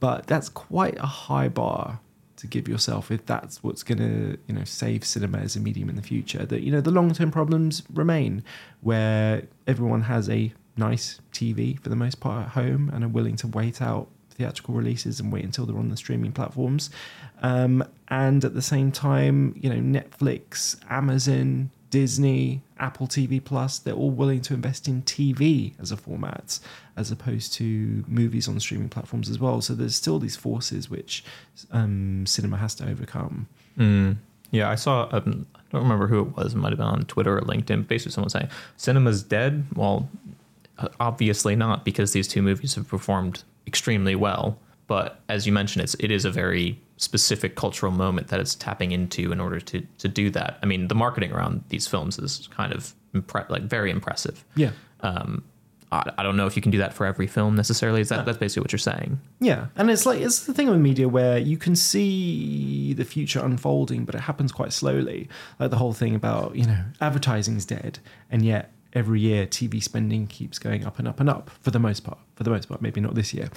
But 0.00 0.26
that's 0.26 0.48
quite 0.48 0.96
a 0.98 1.06
high 1.06 1.48
bar 1.48 2.00
to 2.38 2.46
give 2.46 2.68
yourself 2.68 3.10
if 3.10 3.26
that's 3.26 3.62
what's 3.64 3.82
going 3.82 3.98
to 3.98 4.38
you 4.46 4.54
know 4.54 4.64
save 4.64 5.04
cinema 5.04 5.38
as 5.38 5.56
a 5.56 5.60
medium 5.60 5.90
in 5.90 5.96
the 5.96 6.02
future 6.02 6.46
that 6.46 6.62
you 6.62 6.70
know 6.70 6.80
the 6.80 6.90
long 6.90 7.12
term 7.12 7.32
problems 7.32 7.82
remain 7.92 8.42
where 8.80 9.42
everyone 9.66 10.02
has 10.02 10.30
a 10.30 10.52
nice 10.76 11.20
TV 11.32 11.78
for 11.80 11.88
the 11.88 11.96
most 11.96 12.20
part 12.20 12.46
at 12.46 12.52
home 12.52 12.90
and 12.94 13.04
are 13.04 13.08
willing 13.08 13.34
to 13.34 13.48
wait 13.48 13.82
out 13.82 14.08
theatrical 14.30 14.72
releases 14.72 15.18
and 15.18 15.32
wait 15.32 15.44
until 15.44 15.66
they're 15.66 15.76
on 15.76 15.88
the 15.88 15.96
streaming 15.96 16.30
platforms 16.30 16.90
um, 17.42 17.82
and 18.06 18.44
at 18.44 18.54
the 18.54 18.62
same 18.62 18.92
time 18.92 19.52
you 19.60 19.68
know 19.68 20.00
Netflix 20.00 20.76
Amazon 20.88 21.70
Disney, 21.90 22.62
Apple 22.78 23.06
TV 23.06 23.42
Plus, 23.42 23.78
they're 23.78 23.94
all 23.94 24.10
willing 24.10 24.40
to 24.42 24.54
invest 24.54 24.88
in 24.88 25.02
TV 25.02 25.72
as 25.80 25.90
a 25.90 25.96
format 25.96 26.58
as 26.96 27.10
opposed 27.10 27.52
to 27.54 28.04
movies 28.06 28.48
on 28.48 28.58
streaming 28.60 28.88
platforms 28.88 29.30
as 29.30 29.38
well. 29.38 29.60
So 29.60 29.74
there's 29.74 29.96
still 29.96 30.18
these 30.18 30.36
forces 30.36 30.90
which 30.90 31.24
um, 31.70 32.26
cinema 32.26 32.56
has 32.56 32.74
to 32.76 32.88
overcome. 32.88 33.48
Mm. 33.78 34.16
Yeah, 34.50 34.70
I 34.70 34.74
saw, 34.74 35.08
um, 35.12 35.46
I 35.54 35.60
don't 35.72 35.82
remember 35.82 36.06
who 36.06 36.20
it 36.20 36.36
was, 36.36 36.54
it 36.54 36.56
might 36.56 36.70
have 36.70 36.78
been 36.78 36.86
on 36.86 37.04
Twitter 37.04 37.36
or 37.36 37.42
LinkedIn, 37.42 37.86
basically 37.86 38.12
someone 38.12 38.30
saying, 38.30 38.48
cinema's 38.76 39.22
dead. 39.22 39.64
Well, 39.74 40.08
obviously 41.00 41.56
not 41.56 41.84
because 41.84 42.12
these 42.12 42.28
two 42.28 42.42
movies 42.42 42.74
have 42.74 42.88
performed 42.88 43.44
extremely 43.66 44.14
well. 44.14 44.58
But 44.88 45.20
as 45.28 45.46
you 45.46 45.52
mentioned, 45.52 45.84
it's, 45.84 45.94
it 46.00 46.10
is 46.10 46.24
a 46.24 46.30
very 46.30 46.80
specific 46.96 47.54
cultural 47.54 47.92
moment 47.92 48.28
that 48.28 48.40
it's 48.40 48.56
tapping 48.56 48.90
into 48.90 49.30
in 49.30 49.38
order 49.38 49.60
to 49.60 49.86
to 49.98 50.08
do 50.08 50.30
that. 50.30 50.58
I 50.62 50.66
mean, 50.66 50.88
the 50.88 50.96
marketing 50.96 51.30
around 51.30 51.62
these 51.68 51.86
films 51.86 52.18
is 52.18 52.48
kind 52.48 52.72
of 52.72 52.94
impre- 53.14 53.48
like 53.48 53.62
very 53.62 53.90
impressive. 53.90 54.44
Yeah. 54.56 54.72
Um, 55.00 55.44
I, 55.92 56.10
I, 56.18 56.22
don't 56.22 56.36
know 56.36 56.46
if 56.46 56.54
you 56.56 56.60
can 56.60 56.70
do 56.70 56.78
that 56.78 56.92
for 56.92 57.06
every 57.06 57.26
film 57.26 57.54
necessarily. 57.54 58.00
Is 58.00 58.08
that 58.08 58.18
no. 58.18 58.24
that's 58.24 58.38
basically 58.38 58.62
what 58.62 58.72
you're 58.72 58.78
saying? 58.78 59.20
Yeah, 59.40 59.66
and 59.76 59.90
it's 59.90 60.06
like 60.06 60.20
it's 60.20 60.46
the 60.46 60.52
thing 60.52 60.68
with 60.68 60.80
media 60.80 61.08
where 61.08 61.38
you 61.38 61.56
can 61.56 61.76
see 61.76 62.92
the 62.94 63.04
future 63.04 63.40
unfolding, 63.40 64.04
but 64.04 64.14
it 64.14 64.22
happens 64.22 64.52
quite 64.52 64.72
slowly. 64.72 65.28
Like 65.58 65.70
the 65.70 65.76
whole 65.76 65.92
thing 65.92 66.14
about 66.14 66.56
you 66.56 66.66
know 66.66 66.84
advertising's 67.00 67.64
dead, 67.64 68.00
and 68.30 68.44
yet 68.44 68.72
every 68.92 69.20
year 69.20 69.46
TV 69.46 69.82
spending 69.82 70.26
keeps 70.26 70.58
going 70.58 70.84
up 70.84 70.98
and 70.98 71.06
up 71.06 71.20
and 71.20 71.28
up 71.28 71.50
for 71.60 71.70
the 71.70 71.78
most 71.78 72.00
part. 72.00 72.18
For 72.36 72.44
the 72.44 72.50
most 72.50 72.68
part, 72.68 72.82
maybe 72.82 73.00
not 73.00 73.14
this 73.14 73.32
year, 73.34 73.50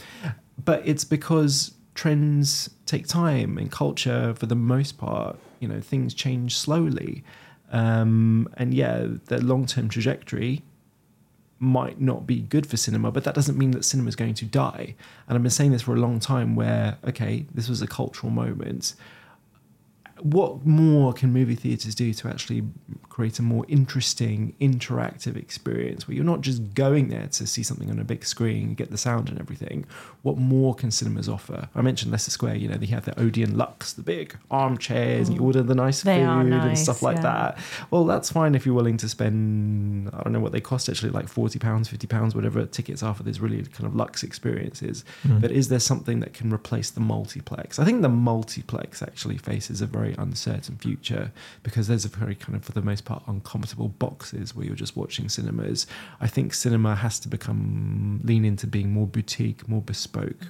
but 0.66 0.82
it's 0.86 1.04
because 1.04 1.74
trends 1.94 2.70
take 2.86 3.08
time 3.08 3.58
and 3.58 3.72
culture 3.72 4.34
for 4.34 4.46
the 4.46 4.56
most 4.56 4.98
part 4.98 5.38
you 5.60 5.68
know 5.68 5.80
things 5.80 6.14
change 6.14 6.56
slowly. 6.56 7.24
Um, 7.72 8.50
and 8.58 8.74
yeah 8.74 9.08
the 9.28 9.42
long-term 9.42 9.88
trajectory 9.88 10.62
might 11.60 12.02
not 12.02 12.28
be 12.28 12.42
good 12.42 12.66
for 12.66 12.76
cinema 12.76 13.12
but 13.12 13.24
that 13.24 13.36
doesn't 13.36 13.58
mean 13.58 13.72
that 13.72 13.86
cinema 13.86 14.10
is 14.10 14.16
going 14.16 14.34
to 14.34 14.46
die. 14.46 14.96
And 15.28 15.36
i've 15.36 15.44
been 15.44 15.52
saying 15.52 15.72
this 15.72 15.84
for 15.84 15.94
a 15.94 16.00
long 16.00 16.20
time 16.20 16.56
where 16.56 16.98
okay 17.08 17.46
this 17.54 17.70
was 17.70 17.82
a 17.82 17.88
cultural 17.88 18.32
moment 18.32 18.96
what 20.24 20.66
more 20.66 21.14
can 21.14 21.34
movie 21.34 21.56
theaters 21.56 21.96
do 21.96 22.14
to 22.14 22.28
actually 22.28 22.64
create 23.10 23.40
a 23.40 23.42
more 23.42 23.66
interesting, 23.68 24.56
interactive 24.62 25.36
experience 25.36 26.08
where 26.08 26.16
you're 26.16 26.24
not 26.24 26.42
just 26.42 26.74
going 26.74 27.10
there 27.10 27.28
to 27.28 27.46
see 27.46 27.64
something 27.64 27.90
on 27.90 28.00
a 28.00 28.04
big 28.04 28.26
screen, 28.26 28.74
get 28.74 28.92
the 28.92 28.98
sound 28.98 29.30
and 29.30 29.40
everything? 29.40 29.86
What 30.22 30.38
more 30.38 30.74
can 30.76 30.92
cinemas 30.92 31.28
offer? 31.28 31.70
I 31.76 31.82
mentioned 31.82 32.12
Leicester 32.12 32.32
Square, 32.32 32.56
you 32.56 32.68
know, 32.68 32.76
they 32.76 32.86
have 32.88 33.06
the 33.06 33.20
Odeon 33.20 33.58
Luxe, 33.58 33.94
the 33.94 34.04
big 34.04 34.38
armchairs, 34.50 35.28
and 35.28 35.36
you 35.36 35.42
mm. 35.42 35.46
order 35.46 35.64
the 35.64 35.76
nice 35.76 36.04
They 36.04 36.20
food 36.20 36.26
are 36.26 36.42
and 36.42 36.78
stuff 36.78 37.02
like 37.02 37.18
yeah. 37.18 37.22
that. 37.22 37.60
Well, 37.90 38.06
that's 38.06 38.32
fine 38.32 38.56
if 38.56 38.66
you're 38.66 38.76
willing 38.76 38.98
to 38.98 39.10
spend, 39.10 40.10
I 40.14 40.24
don't 40.24 40.34
know 40.34 40.40
what 40.40 40.52
they 40.52 40.62
cost 40.62 40.88
actually, 40.90 41.12
like 41.12 41.28
£40, 41.28 41.58
£50, 41.60 42.36
whatever 42.36 42.66
tickets 42.66 43.04
are 43.04 43.14
for 43.14 43.24
these 43.24 43.40
really 43.40 43.64
kind 43.64 43.86
of 43.86 43.96
luxe 43.96 44.24
experiences. 44.24 45.04
Mm. 45.26 45.42
But 45.42 45.52
is 45.52 45.70
there 45.70 45.80
something 45.80 46.20
that 46.22 46.34
can 46.34 46.54
replace 46.54 46.90
the 46.92 47.02
multiplex? 47.02 47.80
I 47.80 47.86
think 47.86 48.02
the 48.02 48.10
multiplex 48.10 49.02
actually 49.02 49.38
faces 49.38 49.82
a 49.82 49.86
very 49.86 50.11
uncertain 50.18 50.78
future 50.78 51.32
because 51.64 51.88
there's 51.88 52.06
a 52.06 52.10
very 52.10 52.36
kind 52.36 52.56
of, 52.56 52.64
for 52.64 52.72
the 52.72 52.82
most 52.82 53.06
part, 53.06 53.24
uncomfortable 53.28 53.90
boxes 53.90 54.56
where 54.56 54.66
you're 54.66 54.76
just 54.76 54.96
watching 54.96 55.30
cinemas. 55.30 55.88
I 56.20 56.28
think 56.28 56.54
cinema 56.54 56.96
has 56.96 57.20
to 57.20 57.28
become, 57.28 58.22
lean 58.24 58.46
into 58.46 58.68
being 58.68 58.92
more 58.92 59.08
boutique, 59.08 59.68
more 59.68 59.82
bespoke. 59.82 60.48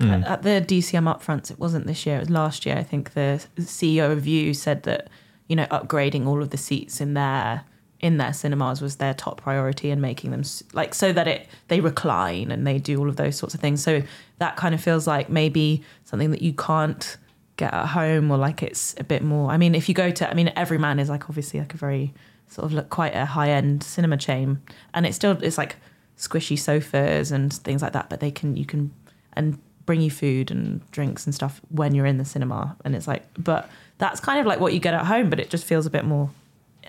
Mm. 0.00 0.22
At, 0.22 0.26
at 0.26 0.42
the 0.42 0.74
DCM 0.76 1.12
upfronts, 1.12 1.50
it 1.50 1.58
wasn't 1.58 1.86
this 1.86 2.04
year; 2.04 2.16
it 2.16 2.20
was 2.20 2.30
last 2.30 2.66
year. 2.66 2.76
I 2.76 2.82
think 2.82 3.14
the 3.14 3.44
CEO 3.58 4.10
of 4.10 4.22
Vue 4.22 4.52
said 4.52 4.82
that 4.84 5.08
you 5.46 5.54
know 5.54 5.66
upgrading 5.66 6.26
all 6.26 6.42
of 6.42 6.50
the 6.50 6.56
seats 6.56 7.00
in 7.00 7.14
their 7.14 7.64
in 8.00 8.18
their 8.18 8.34
cinemas 8.34 8.82
was 8.82 8.96
their 8.96 9.14
top 9.14 9.40
priority 9.40 9.90
and 9.90 10.02
making 10.02 10.30
them 10.30 10.42
like 10.74 10.94
so 10.94 11.12
that 11.12 11.26
it 11.26 11.48
they 11.68 11.80
recline 11.80 12.50
and 12.50 12.66
they 12.66 12.78
do 12.78 12.98
all 12.98 13.08
of 13.08 13.16
those 13.16 13.36
sorts 13.36 13.54
of 13.54 13.60
things. 13.60 13.82
So 13.82 14.02
that 14.38 14.56
kind 14.56 14.74
of 14.74 14.82
feels 14.82 15.06
like 15.06 15.30
maybe 15.30 15.82
something 16.04 16.30
that 16.32 16.42
you 16.42 16.52
can't 16.52 17.16
get 17.56 17.72
at 17.72 17.86
home 17.86 18.30
or 18.30 18.36
like 18.36 18.62
it's 18.62 18.94
a 18.98 19.04
bit 19.04 19.22
more. 19.22 19.50
I 19.50 19.56
mean, 19.56 19.74
if 19.74 19.88
you 19.88 19.94
go 19.94 20.10
to, 20.10 20.30
I 20.30 20.34
mean, 20.34 20.52
Everyman 20.56 20.98
is 20.98 21.08
like 21.08 21.28
obviously 21.28 21.60
like 21.60 21.74
a 21.74 21.76
very 21.76 22.12
sort 22.48 22.66
of 22.66 22.72
like 22.72 22.90
quite 22.90 23.14
a 23.14 23.24
high 23.26 23.50
end 23.50 23.82
cinema 23.82 24.16
chain, 24.16 24.60
and 24.92 25.06
it's 25.06 25.16
still 25.16 25.38
it's 25.42 25.58
like 25.58 25.76
squishy 26.18 26.58
sofas 26.58 27.30
and 27.32 27.52
things 27.52 27.82
like 27.82 27.92
that. 27.92 28.08
But 28.10 28.20
they 28.20 28.30
can 28.30 28.56
you 28.56 28.64
can 28.64 28.92
and 29.34 29.58
bring 29.86 30.00
you 30.00 30.10
food 30.10 30.50
and 30.50 30.80
drinks 30.92 31.26
and 31.26 31.34
stuff 31.34 31.60
when 31.68 31.94
you're 31.94 32.06
in 32.06 32.18
the 32.18 32.24
cinema, 32.24 32.76
and 32.84 32.94
it's 32.96 33.06
like, 33.06 33.24
but 33.38 33.68
that's 33.98 34.18
kind 34.20 34.40
of 34.40 34.46
like 34.46 34.58
what 34.60 34.72
you 34.72 34.80
get 34.80 34.94
at 34.94 35.04
home, 35.06 35.30
but 35.30 35.38
it 35.38 35.50
just 35.50 35.64
feels 35.64 35.86
a 35.86 35.90
bit 35.90 36.04
more. 36.04 36.30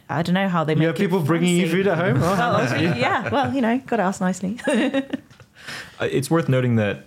I 0.09 0.21
don't 0.21 0.35
know 0.35 0.47
how 0.47 0.63
they 0.63 0.75
make 0.75 0.81
You 0.81 0.87
have 0.87 0.95
it 0.95 0.99
people 0.99 1.19
bringing 1.21 1.57
you 1.57 1.67
food 1.69 1.87
at 1.87 1.97
home? 1.97 2.17
Oh, 2.23 2.35
how 2.35 2.51
Well, 2.51 2.59
nice 2.63 2.71
of 2.73 2.81
you. 2.81 2.93
yeah, 3.01 3.29
well, 3.29 3.53
you 3.53 3.59
know, 3.61 3.77
got 3.79 3.97
to 3.97 4.03
ask 4.03 4.21
nicely. 4.21 4.59
Uh, 5.99 6.07
It's 6.11 6.29
worth 6.29 6.47
noting 6.47 6.75
that 6.75 7.05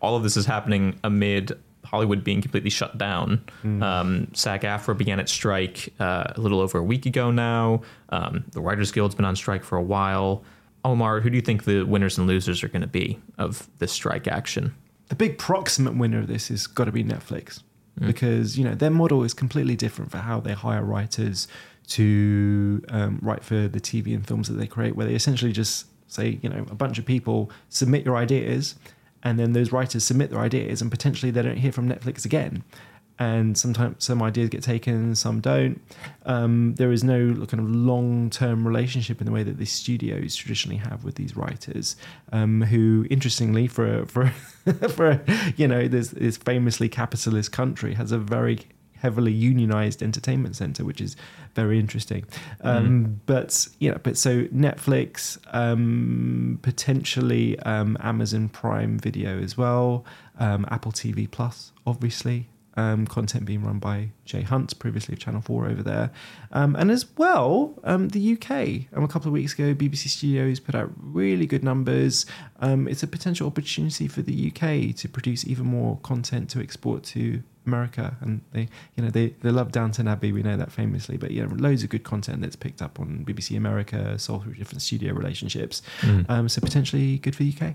all 0.00 0.14
of 0.14 0.22
this 0.22 0.36
is 0.36 0.46
happening 0.46 0.98
amid 1.02 1.58
Hollywood 1.90 2.22
being 2.22 2.40
completely 2.40 2.70
shut 2.70 2.98
down. 2.98 3.44
Um, 3.82 4.28
SAG-AFTRA 4.32 4.96
began 4.96 5.18
its 5.18 5.32
strike 5.32 5.92
uh, 5.98 6.32
a 6.36 6.40
little 6.40 6.60
over 6.60 6.78
a 6.78 6.84
week 6.84 7.06
ago 7.06 7.30
now. 7.30 7.82
Um, 8.10 8.44
the 8.52 8.60
Writers 8.60 8.92
Guild's 8.92 9.14
been 9.14 9.24
on 9.24 9.36
strike 9.36 9.64
for 9.64 9.76
a 9.76 9.82
while. 9.82 10.44
Omar, 10.84 11.20
who 11.20 11.30
do 11.30 11.36
you 11.36 11.42
think 11.42 11.64
the 11.64 11.82
winners 11.82 12.16
and 12.16 12.26
losers 12.26 12.62
are 12.62 12.68
going 12.68 12.82
to 12.82 12.88
be 12.88 13.18
of 13.38 13.68
this 13.78 13.92
strike 13.92 14.26
action? 14.26 14.74
the 15.10 15.16
big 15.16 15.38
proximate 15.38 15.96
winner 15.96 16.20
of 16.20 16.28
this 16.28 16.48
has 16.48 16.66
got 16.66 16.84
to 16.84 16.92
be 16.92 17.04
Netflix 17.04 17.62
because 17.98 18.56
you 18.56 18.64
know 18.64 18.74
their 18.74 18.90
model 18.90 19.24
is 19.24 19.34
completely 19.34 19.76
different 19.76 20.10
for 20.10 20.18
how 20.18 20.40
they 20.40 20.54
hire 20.54 20.82
writers 20.82 21.46
to 21.88 22.82
um, 22.88 23.18
write 23.20 23.44
for 23.44 23.68
the 23.68 23.80
TV 23.80 24.14
and 24.14 24.26
films 24.26 24.48
that 24.48 24.54
they 24.54 24.66
create, 24.66 24.96
where 24.96 25.06
they 25.06 25.14
essentially 25.14 25.52
just 25.52 25.86
say, 26.06 26.38
you 26.40 26.48
know, 26.48 26.64
a 26.70 26.74
bunch 26.74 26.98
of 26.98 27.04
people 27.04 27.50
submit 27.68 28.06
your 28.06 28.16
ideas, 28.16 28.76
and 29.22 29.38
then 29.38 29.52
those 29.52 29.72
writers 29.72 30.04
submit 30.04 30.30
their 30.30 30.40
ideas, 30.40 30.80
and 30.80 30.90
potentially 30.90 31.30
they 31.30 31.42
don't 31.42 31.58
hear 31.58 31.72
from 31.72 31.88
Netflix 31.88 32.24
again. 32.24 32.64
And 33.18 33.58
sometimes 33.58 34.02
some 34.02 34.22
ideas 34.22 34.48
get 34.48 34.62
taken, 34.62 35.14
some 35.14 35.40
don't. 35.40 35.78
Um, 36.24 36.74
there 36.76 36.90
is 36.90 37.04
no 37.04 37.34
kind 37.44 37.60
of 37.60 37.68
long-term 37.68 38.66
relationship 38.66 39.20
in 39.20 39.26
the 39.26 39.32
way 39.32 39.42
that 39.42 39.58
the 39.58 39.66
studios 39.66 40.34
traditionally 40.34 40.78
have 40.78 41.04
with 41.04 41.16
these 41.16 41.36
writers, 41.36 41.96
um, 42.32 42.62
who, 42.62 43.06
interestingly, 43.10 43.66
for 43.66 44.06
for 44.06 44.28
for 44.88 45.22
you 45.56 45.68
know 45.68 45.86
this 45.86 46.08
this 46.08 46.38
famously 46.38 46.88
capitalist 46.88 47.52
country, 47.52 47.92
has 47.94 48.10
a 48.10 48.18
very 48.18 48.60
heavily 49.00 49.32
unionized 49.32 50.02
entertainment 50.02 50.56
center, 50.56 50.84
which 50.84 51.00
is 51.00 51.16
very 51.54 51.78
interesting. 51.78 52.24
Um, 52.62 53.20
But 53.26 53.68
you 53.78 53.90
know, 53.90 53.98
but 54.02 54.16
so 54.16 54.44
Netflix, 54.44 55.38
um, 55.54 56.58
potentially 56.62 57.58
um, 57.60 57.96
Amazon 58.00 58.48
Prime 58.48 58.98
Video 58.98 59.40
as 59.40 59.56
well, 59.56 60.04
um, 60.38 60.66
Apple 60.70 60.92
TV 60.92 61.30
Plus, 61.30 61.72
obviously. 61.86 62.48
Um, 62.76 63.04
content 63.04 63.44
being 63.44 63.64
run 63.64 63.78
by 63.80 64.10
Jay 64.24 64.42
Hunt, 64.42 64.78
previously 64.78 65.14
of 65.14 65.18
Channel 65.18 65.42
4 65.42 65.66
over 65.66 65.82
there. 65.82 66.12
Um, 66.52 66.76
and 66.76 66.90
as 66.90 67.04
well, 67.18 67.74
um, 67.82 68.08
the 68.10 68.32
UK. 68.34 68.86
Um, 68.96 69.02
a 69.04 69.08
couple 69.08 69.26
of 69.26 69.32
weeks 69.32 69.52
ago, 69.54 69.74
BBC 69.74 70.08
Studios 70.08 70.60
put 70.60 70.76
out 70.76 70.90
really 70.96 71.46
good 71.46 71.64
numbers. 71.64 72.26
Um, 72.60 72.86
it's 72.86 73.02
a 73.02 73.08
potential 73.08 73.48
opportunity 73.48 74.06
for 74.06 74.22
the 74.22 74.48
UK 74.48 74.94
to 74.96 75.08
produce 75.08 75.44
even 75.46 75.66
more 75.66 75.98
content 76.04 76.48
to 76.50 76.60
export 76.60 77.02
to 77.04 77.42
America, 77.66 78.16
and 78.20 78.40
they, 78.52 78.68
you 78.96 79.04
know, 79.04 79.10
they, 79.10 79.28
they 79.42 79.50
love 79.50 79.72
Downton 79.72 80.08
Abbey. 80.08 80.32
We 80.32 80.42
know 80.42 80.56
that 80.56 80.72
famously, 80.72 81.16
but 81.16 81.30
you 81.30 81.46
know, 81.46 81.54
loads 81.54 81.82
of 81.82 81.90
good 81.90 82.04
content 82.04 82.42
that's 82.42 82.56
picked 82.56 82.82
up 82.82 82.98
on 82.98 83.24
BBC 83.26 83.56
America, 83.56 84.18
sold 84.18 84.44
through 84.44 84.54
different 84.54 84.82
studio 84.82 85.12
relationships. 85.14 85.82
Um, 86.28 86.48
so 86.48 86.60
potentially 86.60 87.18
good 87.18 87.36
for 87.36 87.42
the 87.42 87.54
UK. 87.58 87.74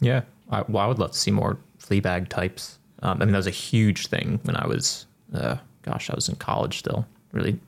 Yeah, 0.00 0.22
I, 0.50 0.62
well, 0.68 0.84
I 0.84 0.86
would 0.86 0.98
love 0.98 1.12
to 1.12 1.18
see 1.18 1.30
more 1.30 1.58
Fleabag 1.80 2.28
types. 2.28 2.78
Um, 3.02 3.20
I 3.20 3.24
mean, 3.24 3.32
that 3.32 3.38
was 3.38 3.46
a 3.46 3.50
huge 3.50 4.06
thing 4.06 4.40
when 4.44 4.56
I 4.56 4.66
was, 4.66 5.06
uh, 5.34 5.56
gosh, 5.82 6.10
I 6.10 6.14
was 6.14 6.28
in 6.28 6.36
college 6.36 6.78
still. 6.78 7.06
Really 7.34 7.58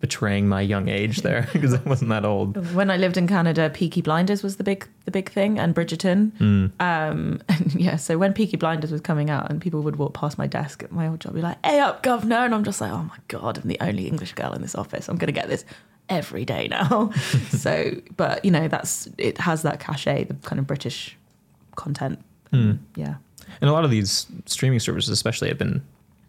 betraying 0.00 0.48
my 0.48 0.62
young 0.62 0.88
age 0.88 1.18
there 1.18 1.46
because 1.52 1.74
I 1.74 1.80
wasn't 1.84 2.08
that 2.08 2.24
old. 2.24 2.74
when 2.74 2.90
I 2.90 2.96
lived 2.96 3.18
in 3.18 3.28
Canada, 3.28 3.68
Peaky 3.68 4.00
Blinders 4.00 4.42
was 4.42 4.56
the 4.56 4.64
big 4.64 4.88
the 5.04 5.10
big 5.10 5.30
thing, 5.30 5.58
and 5.58 5.74
Bridgerton. 5.74 6.32
Um, 6.40 6.72
and 7.48 7.74
yeah, 7.74 7.96
so 7.96 8.16
when 8.16 8.32
Peaky 8.32 8.56
Blinders 8.56 8.90
was 8.90 9.02
coming 9.02 9.28
out, 9.28 9.50
and 9.50 9.60
people 9.60 9.82
would 9.82 9.96
walk 9.96 10.14
past 10.14 10.38
my 10.38 10.46
desk 10.46 10.82
at 10.82 10.90
my 10.90 11.06
old 11.06 11.20
job, 11.20 11.34
be 11.34 11.42
like, 11.42 11.58
"Hey 11.64 11.80
up, 11.80 12.02
governor," 12.02 12.36
and 12.46 12.54
I'm 12.54 12.64
just 12.64 12.80
like, 12.80 12.90
"Oh 12.92 13.02
my 13.02 13.18
god, 13.28 13.58
I'm 13.58 13.68
the 13.68 13.78
only 13.80 14.06
English 14.08 14.32
girl 14.32 14.52
in 14.54 14.62
this 14.62 14.74
office. 14.74 15.08
I'm 15.08 15.16
gonna 15.16 15.32
get 15.32 15.48
this." 15.48 15.64
Every 16.08 16.44
day 16.44 16.66
now, 16.66 17.12
so 17.50 17.92
but 18.16 18.44
you 18.44 18.50
know 18.50 18.66
that's 18.66 19.08
it 19.16 19.38
has 19.38 19.62
that 19.62 19.78
cachet, 19.78 20.24
the 20.24 20.34
kind 20.34 20.58
of 20.58 20.66
British 20.66 21.16
content. 21.76 22.18
Yeah, 22.52 23.14
And 23.60 23.70
a 23.70 23.72
lot 23.72 23.84
of 23.84 23.92
these 23.92 24.26
streaming 24.46 24.80
services, 24.80 25.08
especially, 25.10 25.46
have 25.48 25.58
been 25.58 25.82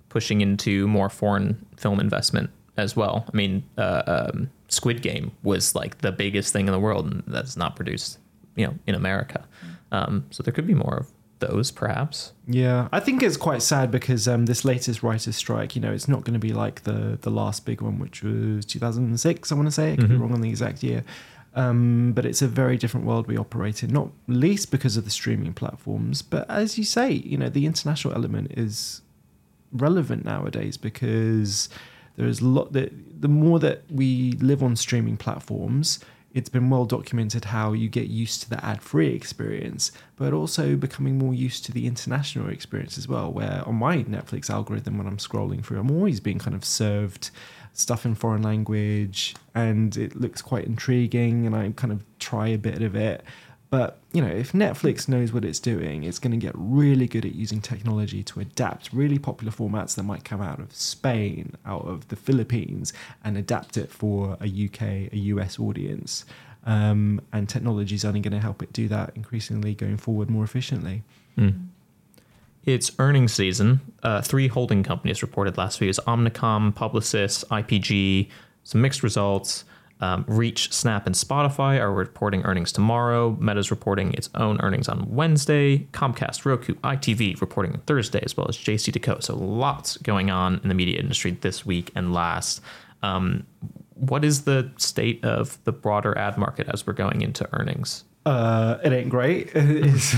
pushing 0.10 0.42
into 0.42 0.88
more 0.88 1.10
foreign 1.10 1.66
film 1.78 2.00
investment 2.00 2.52
as 2.78 2.96
well. 2.96 3.26
I 3.32 3.36
mean, 3.36 3.64
uh, 3.78 4.04
um, 4.08 4.50
Squid 4.68 5.02
Game 5.02 5.32
was 5.44 5.76
like 5.76 6.00
the 6.00 6.12
biggest 6.12 6.54
thing 6.54 6.68
in 6.68 6.72
the 6.72 6.80
world, 6.80 7.12
and 7.12 7.24
that's 7.28 7.58
not 7.58 7.76
produced, 7.76 8.20
you 8.56 8.68
know, 8.68 8.74
in 8.88 8.96
America. 8.96 9.46
Um, 9.92 10.26
so 10.32 10.44
there 10.44 10.54
could 10.54 10.68
be 10.68 10.74
more 10.74 10.98
of 10.98 11.08
those, 11.40 11.72
perhaps. 11.72 12.32
Yeah, 12.48 12.88
I 12.92 13.02
think 13.02 13.22
it's 13.22 13.36
quite 13.36 13.62
sad 13.62 13.92
because 13.92 14.28
um, 14.28 14.46
this 14.46 14.64
latest 14.64 15.04
writers' 15.04 15.36
strike, 15.36 15.76
you 15.76 15.82
know, 15.82 15.92
it's 15.92 16.08
not 16.08 16.24
going 16.24 16.34
to 16.34 16.40
be 16.40 16.54
like 16.54 16.84
the 16.84 17.18
the 17.22 17.30
last 17.30 17.66
big 17.66 17.82
one, 17.82 18.00
which 18.00 18.24
was 18.24 18.66
2006. 18.66 19.52
I 19.52 19.56
want 19.56 19.68
to 19.68 19.72
say 19.72 19.94
I 19.94 19.96
could 19.98 20.10
be 20.10 20.16
wrong 20.16 20.34
on 20.34 20.42
the 20.42 20.50
exact 20.50 20.82
year, 20.84 21.04
um, 21.56 22.14
but 22.14 22.26
it's 22.26 22.42
a 22.42 22.48
very 22.48 22.78
different 22.78 23.06
world 23.06 23.28
we 23.28 23.38
operate 23.38 23.84
in. 23.84 23.92
Not 23.92 24.10
least 24.28 24.72
because 24.72 24.96
of 24.96 25.04
the 25.04 25.12
streaming 25.12 25.54
platforms, 25.54 26.22
but 26.22 26.50
as 26.50 26.78
you 26.78 26.86
say, 26.86 27.12
you 27.12 27.38
know, 27.38 27.50
the 27.50 27.66
international 27.66 28.14
element 28.14 28.54
is 28.56 29.02
relevant 29.74 30.24
nowadays 30.24 30.78
because 30.78 31.70
there's 32.16 32.42
a 32.42 32.46
lot 32.46 32.74
that 32.74 32.92
the 33.22 33.28
more 33.28 33.60
that 33.60 33.84
we 33.90 34.34
live 34.34 34.64
on 34.64 34.76
streaming 34.76 35.18
platforms 35.18 36.00
it's 36.34 36.50
been 36.50 36.70
well 36.70 36.86
documented 36.86 37.46
how 37.46 37.74
you 37.74 37.90
get 37.90 38.08
used 38.08 38.42
to 38.42 38.50
the 38.50 38.64
ad-free 38.66 39.10
experience 39.10 39.92
but 40.16 40.34
also 40.34 40.76
becoming 40.76 41.18
more 41.18 41.34
used 41.34 41.66
to 41.66 41.72
the 41.72 41.86
international 41.86 42.50
experience 42.50 42.98
as 42.98 43.08
well 43.08 43.32
where 43.32 43.64
on 43.66 43.76
my 43.76 43.98
netflix 44.04 44.50
algorithm 44.50 44.98
when 44.98 45.08
i'm 45.08 45.18
scrolling 45.18 45.64
through 45.64 45.80
i'm 45.80 45.92
always 45.92 46.20
being 46.20 46.40
kind 46.40 46.56
of 46.56 46.64
served 46.64 47.32
stuff 47.74 48.06
in 48.06 48.16
foreign 48.16 48.42
language 48.42 49.36
and 49.56 49.98
it 49.98 50.16
looks 50.16 50.42
quite 50.42 50.66
intriguing 50.66 51.46
and 51.46 51.56
i 51.56 51.72
kind 51.76 51.94
of 51.94 52.04
try 52.20 52.48
a 52.48 52.58
bit 52.58 52.82
of 52.82 52.96
it 52.96 53.24
but 53.72 54.00
you 54.12 54.22
know, 54.22 54.28
if 54.28 54.52
Netflix 54.52 55.08
knows 55.08 55.32
what 55.32 55.46
it's 55.46 55.60
doing, 55.60 56.04
it's 56.04 56.20
going 56.20 56.32
to 56.32 56.38
get 56.38 56.52
really 56.56 57.08
good 57.08 57.26
at 57.26 57.34
using 57.34 57.62
technology 57.62 58.22
to 58.22 58.42
adapt 58.42 58.92
really 58.92 59.18
popular 59.18 59.52
formats 59.52 59.96
that 59.96 60.04
might 60.04 60.26
come 60.26 60.42
out 60.42 60.60
of 60.60 60.76
Spain, 60.76 61.56
out 61.66 61.88
of 61.88 62.10
the 62.10 62.18
Philippines, 62.18 62.92
and 63.24 63.38
adapt 63.38 63.78
it 63.78 63.90
for 63.90 64.38
a 64.42 64.46
UK, 64.46 65.14
a 65.14 65.18
US 65.18 65.58
audience. 65.58 66.26
Um, 66.66 67.22
and 67.32 67.48
technology 67.48 67.96
is 67.96 68.04
only 68.04 68.20
going 68.20 68.34
to 68.34 68.42
help 68.42 68.62
it 68.62 68.74
do 68.74 68.90
that 68.90 69.14
increasingly 69.16 69.74
going 69.74 69.98
forward 69.98 70.30
more 70.30 70.44
efficiently. 70.44 71.04
It's 72.66 72.92
earnings 73.00 73.34
season. 73.34 73.80
Uh, 74.04 74.22
three 74.22 74.50
holding 74.50 74.84
companies 74.84 75.22
reported 75.22 75.58
last 75.58 75.80
week: 75.80 75.90
is 75.90 76.00
Omnicom, 76.06 76.74
Publicis, 76.74 77.46
IPG. 77.46 78.30
Some 78.64 78.82
mixed 78.82 79.02
results. 79.02 79.64
Um, 80.02 80.26
Reach, 80.28 80.74
Snap, 80.74 81.06
and 81.06 81.16
Spotify 81.16 81.80
are 81.80 81.92
reporting 81.92 82.42
earnings 82.44 82.72
tomorrow. 82.72 83.38
Meta's 83.40 83.70
reporting 83.72 84.14
its 84.14 84.30
own 84.36 84.60
earnings 84.62 84.90
on 84.90 85.08
Wednesday. 85.10 85.80
Comcast, 85.94 86.44
Roku, 86.44 86.74
ITV 86.76 87.40
reporting 87.40 87.74
on 87.74 87.80
Thursday, 87.82 88.22
as 88.24 88.36
well 88.36 88.48
as 88.50 88.58
JCDecaux. 88.58 89.24
So 89.24 89.36
lots 89.36 89.98
going 89.98 90.32
on 90.32 90.60
in 90.64 90.70
the 90.70 90.76
media 90.76 91.00
industry 91.00 91.38
this 91.42 91.66
week 91.66 91.92
and 91.96 92.14
last. 92.14 92.62
Um, 93.04 93.46
what 93.94 94.26
is 94.26 94.44
the 94.44 94.72
state 94.78 95.24
of 95.24 95.64
the 95.64 95.72
broader 95.72 96.18
ad 96.18 96.38
market 96.38 96.68
as 96.74 96.86
we're 96.88 96.94
going 96.94 97.22
into 97.22 97.48
earnings? 97.54 98.04
Uh, 98.24 98.78
it 98.84 98.94
ain't 98.94 99.10
great. 99.10 99.50
is 99.56 100.14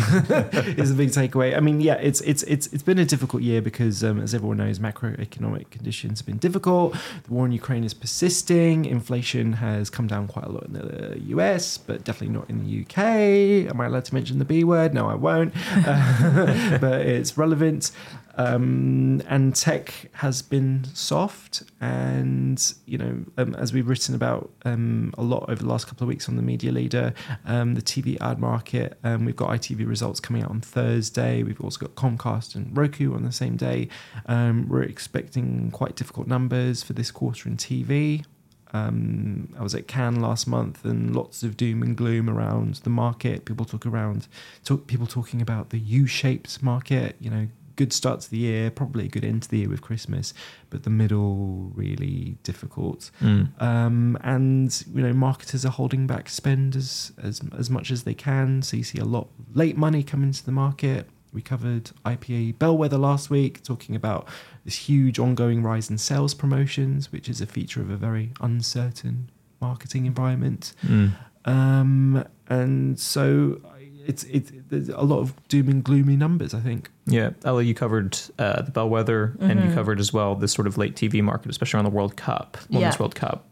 is 0.77 0.91
a 0.91 0.93
big 0.93 1.09
takeaway. 1.09 1.55
I 1.55 1.61
mean, 1.61 1.79
yeah, 1.79 1.93
it's 1.95 2.19
it's 2.21 2.43
it's 2.43 2.67
it's 2.67 2.83
been 2.83 2.99
a 2.99 3.05
difficult 3.05 3.43
year 3.43 3.61
because, 3.61 4.03
um, 4.03 4.19
as 4.19 4.33
everyone 4.33 4.57
knows, 4.57 4.77
macroeconomic 4.79 5.69
conditions 5.69 6.19
have 6.19 6.25
been 6.25 6.37
difficult. 6.37 6.93
The 7.23 7.33
war 7.33 7.45
in 7.45 7.53
Ukraine 7.53 7.85
is 7.85 7.93
persisting. 7.93 8.83
Inflation 8.83 9.53
has 9.53 9.89
come 9.89 10.07
down 10.07 10.27
quite 10.27 10.45
a 10.45 10.49
lot 10.49 10.65
in 10.65 10.73
the 10.73 11.17
US, 11.27 11.77
but 11.77 12.03
definitely 12.03 12.35
not 12.35 12.49
in 12.49 12.65
the 12.65 12.81
UK. 12.81 13.69
Am 13.71 13.79
I 13.79 13.85
allowed 13.85 14.03
to 14.05 14.13
mention 14.13 14.37
the 14.37 14.45
B 14.45 14.65
word? 14.65 14.93
No, 14.93 15.07
I 15.07 15.15
won't. 15.15 15.53
Uh, 15.85 16.77
but 16.77 17.01
it's 17.01 17.37
relevant. 17.37 17.91
Um, 18.35 19.21
and 19.27 19.55
tech 19.55 20.09
has 20.13 20.41
been 20.41 20.85
soft, 20.93 21.63
and 21.79 22.73
you 22.85 22.97
know, 22.97 23.25
um, 23.37 23.53
as 23.55 23.73
we've 23.73 23.87
written 23.87 24.15
about 24.15 24.51
um, 24.65 25.13
a 25.17 25.23
lot 25.23 25.45
over 25.49 25.61
the 25.61 25.69
last 25.69 25.87
couple 25.87 26.05
of 26.05 26.07
weeks 26.07 26.27
on 26.27 26.35
the 26.35 26.41
Media 26.41 26.71
Leader, 26.71 27.13
um, 27.45 27.75
the 27.75 27.81
TV 27.81 28.19
ad 28.21 28.39
market. 28.39 28.97
Um, 29.03 29.25
we've 29.25 29.35
got 29.35 29.49
ITV 29.49 29.87
results 29.87 30.19
coming 30.19 30.41
out 30.41 30.49
on 30.49 30.61
Thursday. 30.61 31.43
We've 31.43 31.61
also 31.61 31.85
got 31.85 31.95
Comcast 31.95 32.55
and 32.55 32.75
Roku 32.75 33.13
on 33.13 33.23
the 33.23 33.31
same 33.31 33.55
day. 33.55 33.87
Um, 34.25 34.67
we're 34.67 34.83
expecting 34.83 35.69
quite 35.69 35.95
difficult 35.95 36.27
numbers 36.27 36.81
for 36.81 36.93
this 36.93 37.11
quarter 37.11 37.47
in 37.47 37.57
TV. 37.57 38.25
Um, 38.73 39.53
I 39.57 39.61
was 39.61 39.75
at 39.75 39.87
Cannes 39.87 40.19
last 40.19 40.47
month, 40.47 40.83
and 40.83 41.15
lots 41.15 41.43
of 41.43 41.55
doom 41.55 41.83
and 41.83 41.95
gloom 41.95 42.27
around 42.27 42.75
the 42.77 42.89
market. 42.89 43.45
People 43.45 43.65
talk 43.65 43.85
around, 43.85 44.27
talk, 44.63 44.87
people 44.87 45.05
talking 45.05 45.41
about 45.41 45.69
the 45.69 45.77
U-shaped 45.77 46.63
market. 46.63 47.15
You 47.19 47.29
know, 47.29 47.47
good 47.75 47.93
start 47.93 48.21
to 48.21 48.29
the 48.31 48.37
year, 48.37 48.71
probably 48.71 49.05
a 49.05 49.07
good 49.07 49.25
end 49.25 49.43
to 49.43 49.49
the 49.49 49.59
year 49.59 49.69
with 49.69 49.81
Christmas, 49.81 50.33
but 50.69 50.83
the 50.83 50.89
middle 50.89 51.71
really 51.75 52.37
difficult. 52.43 53.11
Mm. 53.21 53.61
Um, 53.61 54.17
and 54.21 54.85
you 54.93 55.01
know, 55.01 55.13
marketers 55.13 55.65
are 55.65 55.71
holding 55.71 56.07
back 56.07 56.29
spend 56.29 56.75
as 56.75 57.11
as 57.21 57.41
as 57.57 57.69
much 57.69 57.91
as 57.91 58.03
they 58.03 58.13
can. 58.13 58.61
So 58.61 58.77
you 58.77 58.83
see 58.83 58.99
a 58.99 59.05
lot 59.05 59.29
of 59.39 59.55
late 59.55 59.77
money 59.77 60.03
come 60.03 60.23
into 60.23 60.43
the 60.43 60.51
market. 60.51 61.07
We 61.31 61.41
covered 61.41 61.89
IPA 62.05 62.59
Bellwether 62.59 62.97
last 62.97 63.31
week, 63.31 63.63
talking 63.63 63.95
about 63.95 64.27
this 64.65 64.75
huge 64.75 65.17
ongoing 65.17 65.63
rise 65.63 65.89
in 65.89 65.97
sales 65.97 66.35
promotions, 66.35 67.11
which 67.11 67.27
is 67.27 67.41
a 67.41 67.47
feature 67.47 67.81
of 67.81 67.89
a 67.89 67.97
very 67.97 68.31
uncertain 68.39 69.31
marketing 69.59 70.05
environment. 70.05 70.73
Mm. 70.85 71.13
Um, 71.45 72.25
and 72.47 72.99
so 72.99 73.61
it's 74.05 74.23
it's 74.25 74.51
there's 74.69 74.89
a 74.89 75.01
lot 75.01 75.19
of 75.19 75.33
doom 75.47 75.69
and 75.69 75.83
gloomy 75.83 76.15
numbers. 76.15 76.53
I 76.53 76.59
think. 76.59 76.89
Yeah, 77.05 77.31
Ella, 77.43 77.63
you 77.63 77.73
covered 77.73 78.17
uh, 78.39 78.61
the 78.61 78.71
bellwether, 78.71 79.35
and 79.39 79.59
you 79.61 79.69
Mhm. 79.69 79.73
covered 79.73 79.99
as 79.99 80.11
well 80.13 80.35
this 80.35 80.51
sort 80.51 80.67
of 80.67 80.77
late 80.77 80.95
TV 80.95 81.21
market, 81.21 81.49
especially 81.51 81.77
around 81.77 81.85
the 81.85 81.91
World 81.97 82.15
Cup, 82.17 82.57
Women's 82.69 82.95
Yeah. 82.95 82.99
World 82.99 83.15
Cup. 83.15 83.45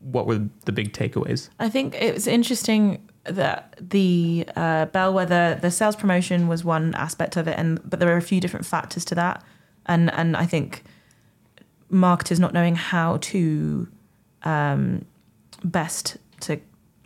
What 0.00 0.26
were 0.26 0.40
the 0.64 0.72
big 0.72 0.92
takeaways? 0.92 1.48
I 1.58 1.68
think 1.70 1.94
it 2.00 2.12
was 2.14 2.26
interesting 2.26 3.00
that 3.24 3.74
the 3.80 4.46
uh, 4.54 4.84
bellwether, 4.86 5.58
the 5.60 5.70
sales 5.70 5.96
promotion 5.96 6.46
was 6.46 6.62
one 6.64 6.94
aspect 6.94 7.36
of 7.36 7.48
it, 7.48 7.58
and 7.58 7.80
but 7.88 8.00
there 8.00 8.12
are 8.12 8.16
a 8.18 8.22
few 8.22 8.40
different 8.40 8.66
factors 8.66 9.04
to 9.06 9.14
that, 9.14 9.42
and 9.86 10.12
and 10.12 10.36
I 10.36 10.44
think 10.46 10.82
marketers 11.90 12.40
not 12.40 12.52
knowing 12.52 12.76
how 12.76 13.18
to 13.18 13.88
um, 14.42 15.04
best 15.64 16.16
to 16.40 16.60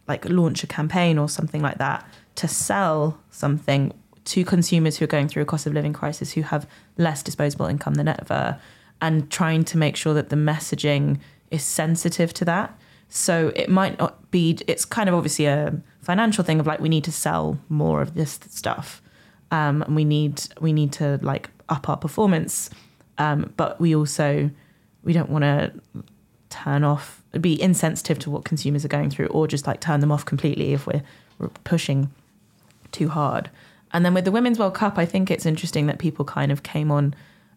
like 0.09 0.29
launch 0.29 0.65
a 0.65 0.67
campaign 0.67 1.19
or 1.19 1.29
something 1.29 1.61
like 1.63 1.79
that 1.79 2.05
to 2.39 2.49
sell 2.49 3.19
something 3.31 3.93
to 4.25 4.45
consumers 4.45 4.99
who 4.99 5.05
are 5.05 5.09
going 5.09 5.27
through 5.27 5.43
a 5.43 5.47
cost 5.47 5.67
of 5.67 5.73
living 5.73 5.93
crisis 5.93 6.33
who 6.33 6.43
have 6.43 6.69
less 6.97 7.23
disposable 7.23 7.67
income 7.67 7.95
than 7.95 8.09
ever 8.09 8.61
and 9.01 9.31
trying 9.31 9.65
to 9.65 9.79
make 9.79 9.97
sure 9.97 10.15
that 10.15 10.29
the 10.29 10.37
messaging 10.37 11.19
is 11.51 11.63
sensitive 11.63 12.33
to 12.35 12.45
that. 12.45 12.79
So 13.09 13.53
it 13.57 13.69
might 13.69 13.99
not 13.99 14.31
be 14.31 14.59
it's 14.67 14.85
kind 14.85 15.09
of 15.09 15.15
obviously 15.15 15.47
a 15.47 15.81
financial 16.03 16.45
thing 16.45 16.61
of 16.61 16.67
like 16.67 16.79
we 16.79 16.89
need 16.89 17.05
to 17.05 17.13
sell 17.13 17.59
more 17.69 18.03
of 18.03 18.15
this 18.15 18.39
stuff. 18.49 19.03
Um, 19.51 19.83
and 19.83 19.97
we 19.97 20.05
need 20.05 20.43
we 20.61 20.73
need 20.73 20.93
to 20.95 21.19
like 21.23 21.49
up 21.69 21.89
our 21.89 21.97
performance. 21.97 22.71
Um, 23.17 23.53
but 23.57 23.81
we 23.81 23.97
also 23.97 24.51
we 25.03 25.13
don't 25.13 25.31
want 25.31 25.43
to 25.43 25.73
turn 26.51 26.85
off 26.85 27.23
be 27.41 27.61
insensitive 27.61 28.19
to 28.19 28.31
what 28.31 28.45
consumers 28.45 28.85
are 28.85 28.89
going 28.89 29.11
through 29.11 29.27
or 29.27 29.47
just 29.47 29.67
like 29.67 29.81
turn 29.81 30.01
them 30.01 30.11
off 30.11 30.25
completely 30.25 30.73
if 30.73 30.87
we're, 30.87 31.03
we're 31.39 31.49
pushing 31.65 32.11
too 32.93 33.09
hard. 33.09 33.51
And 33.93 34.05
then 34.05 34.15
with 34.15 34.25
the 34.25 34.31
women's 34.33 34.59
world 34.59 34.75
cup 34.75 34.99
i 34.99 35.07
think 35.07 35.31
it's 35.31 35.47
interesting 35.47 35.87
that 35.87 35.99
people 35.99 36.25
kind 36.25 36.53
of 36.53 36.63
came 36.63 36.91
on 36.91 37.15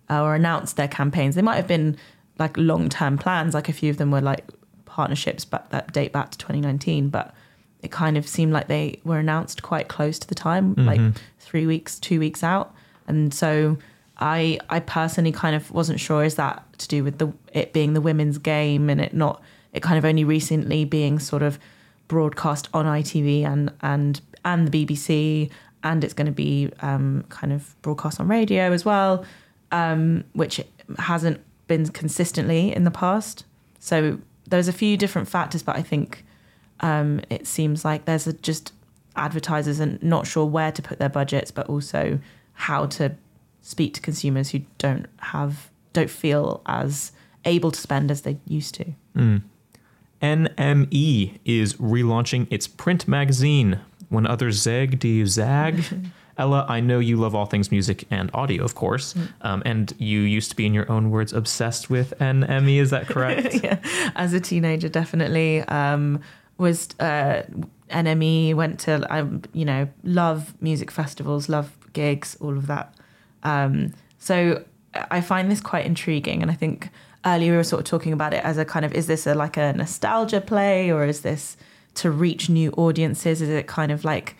uh, 0.09 0.21
or 0.23 0.35
announced 0.35 0.75
their 0.77 0.87
campaigns. 0.87 1.35
They 1.35 1.41
might 1.41 1.57
have 1.57 1.67
been 1.67 1.97
like 2.39 2.55
long-term 2.57 3.17
plans 3.17 3.53
like 3.53 3.69
a 3.69 3.73
few 3.73 3.89
of 3.89 3.97
them 3.97 4.11
were 4.11 4.21
like 4.21 4.45
partnerships 4.85 5.45
but 5.45 5.69
that 5.69 5.91
date 5.93 6.11
back 6.11 6.31
to 6.31 6.37
2019 6.37 7.09
but 7.09 7.33
it 7.81 7.91
kind 7.91 8.17
of 8.17 8.27
seemed 8.27 8.51
like 8.53 8.67
they 8.67 8.99
were 9.03 9.17
announced 9.19 9.61
quite 9.63 9.87
close 9.87 10.19
to 10.19 10.27
the 10.27 10.35
time 10.35 10.73
like 10.75 10.99
Mhm. 10.99 11.15
three 11.39 11.65
weeks 11.65 11.99
two 11.99 12.19
weeks 12.19 12.43
out. 12.43 12.73
And 13.07 13.33
so 13.33 13.77
i 14.17 14.59
i 14.69 14.79
personally 14.79 15.31
kind 15.31 15.55
of 15.55 15.71
wasn't 15.71 15.99
sure 15.99 16.23
is 16.23 16.35
that 16.35 16.63
to 16.77 16.87
do 16.87 17.03
with 17.03 17.17
the 17.17 17.27
it 17.53 17.73
being 17.73 17.93
the 17.93 18.01
women's 18.01 18.37
game 18.37 18.89
and 18.89 19.01
it 19.01 19.13
not 19.13 19.41
it 19.73 19.81
kind 19.81 19.97
of 19.97 20.05
only 20.05 20.23
recently 20.23 20.85
being 20.85 21.17
sort 21.19 21.41
of 21.41 21.57
broadcast 22.07 22.67
on 22.73 22.85
ITV 22.85 23.43
and 23.45 23.71
and 23.81 24.21
and 24.45 24.67
the 24.67 24.85
BBC 24.85 25.49
and 25.83 26.03
it's 26.03 26.13
going 26.13 26.27
to 26.27 26.31
be 26.31 26.71
um, 26.81 27.23
kind 27.29 27.51
of 27.51 27.75
broadcast 27.81 28.19
on 28.19 28.27
radio 28.27 28.71
as 28.71 28.85
well 28.85 29.25
um, 29.71 30.23
which 30.33 30.61
hasn't 30.99 31.39
been 31.67 31.87
consistently 31.87 32.73
in 32.75 32.83
the 32.83 32.91
past 32.91 33.45
so 33.79 34.19
there's 34.47 34.67
a 34.67 34.73
few 34.73 34.97
different 34.97 35.27
factors 35.27 35.63
but 35.63 35.75
I 35.75 35.81
think 35.81 36.25
um, 36.81 37.21
it 37.29 37.47
seems 37.47 37.85
like 37.85 38.05
there's 38.05 38.27
a, 38.27 38.33
just 38.33 38.73
advertisers 39.15 39.79
and 39.79 40.01
not 40.01 40.25
sure 40.27 40.45
where 40.45 40.71
to 40.71 40.81
put 40.81 40.99
their 40.99 41.09
budgets 41.09 41.51
but 41.51 41.67
also 41.67 42.19
how 42.53 42.85
to 42.85 43.15
speak 43.61 43.93
to 43.93 44.01
consumers 44.01 44.49
who 44.51 44.61
don't 44.77 45.05
have 45.17 45.69
don't 45.93 46.09
feel 46.09 46.61
as 46.65 47.11
able 47.45 47.71
to 47.71 47.79
spend 47.79 48.11
as 48.11 48.21
they 48.21 48.37
used 48.47 48.73
to 48.75 48.93
Mm. 49.15 49.41
NME 50.21 51.39
is 51.45 51.73
relaunching 51.75 52.47
its 52.49 52.67
print 52.67 53.07
magazine. 53.07 53.79
When 54.11 54.27
others 54.27 54.61
zag, 54.61 54.99
do 54.99 55.07
you 55.07 55.25
zag? 55.25 55.85
Ella, 56.37 56.65
I 56.67 56.81
know 56.81 56.99
you 56.99 57.15
love 57.15 57.33
all 57.33 57.45
things 57.45 57.71
music 57.71 58.05
and 58.11 58.29
audio, 58.33 58.65
of 58.65 58.75
course, 58.75 59.15
um, 59.39 59.63
and 59.65 59.93
you 59.99 60.19
used 60.19 60.49
to 60.49 60.55
be, 60.55 60.65
in 60.65 60.73
your 60.73 60.91
own 60.91 61.11
words, 61.11 61.31
obsessed 61.31 61.89
with 61.89 62.13
NME. 62.19 62.77
Is 62.77 62.89
that 62.89 63.07
correct? 63.07 63.53
yeah, 63.63 63.79
as 64.15 64.33
a 64.33 64.41
teenager, 64.41 64.89
definitely 64.89 65.61
um, 65.61 66.19
was 66.57 66.89
uh, 66.99 67.43
NME. 67.89 68.53
Went 68.53 68.81
to 68.81 69.15
um, 69.15 69.43
you 69.53 69.63
know 69.63 69.87
love 70.03 70.55
music 70.61 70.91
festivals, 70.91 71.47
love 71.47 71.71
gigs, 71.93 72.35
all 72.41 72.57
of 72.57 72.67
that. 72.67 72.93
Um, 73.43 73.93
so 74.19 74.65
I 74.93 75.21
find 75.21 75.49
this 75.49 75.61
quite 75.61 75.85
intriguing, 75.85 76.41
and 76.41 76.51
I 76.51 76.55
think 76.55 76.89
earlier 77.25 77.51
we 77.51 77.57
were 77.57 77.63
sort 77.63 77.79
of 77.79 77.85
talking 77.85 78.11
about 78.11 78.33
it 78.33 78.43
as 78.43 78.57
a 78.57 78.65
kind 78.65 78.83
of 78.83 78.93
is 78.93 79.07
this 79.07 79.25
a 79.25 79.35
like 79.35 79.55
a 79.55 79.71
nostalgia 79.73 80.41
play 80.41 80.91
or 80.91 81.05
is 81.05 81.21
this 81.21 81.55
to 81.95 82.11
reach 82.11 82.49
new 82.49 82.71
audiences? 82.71 83.41
Is 83.41 83.49
it 83.49 83.67
kind 83.67 83.91
of 83.91 84.03
like 84.03 84.35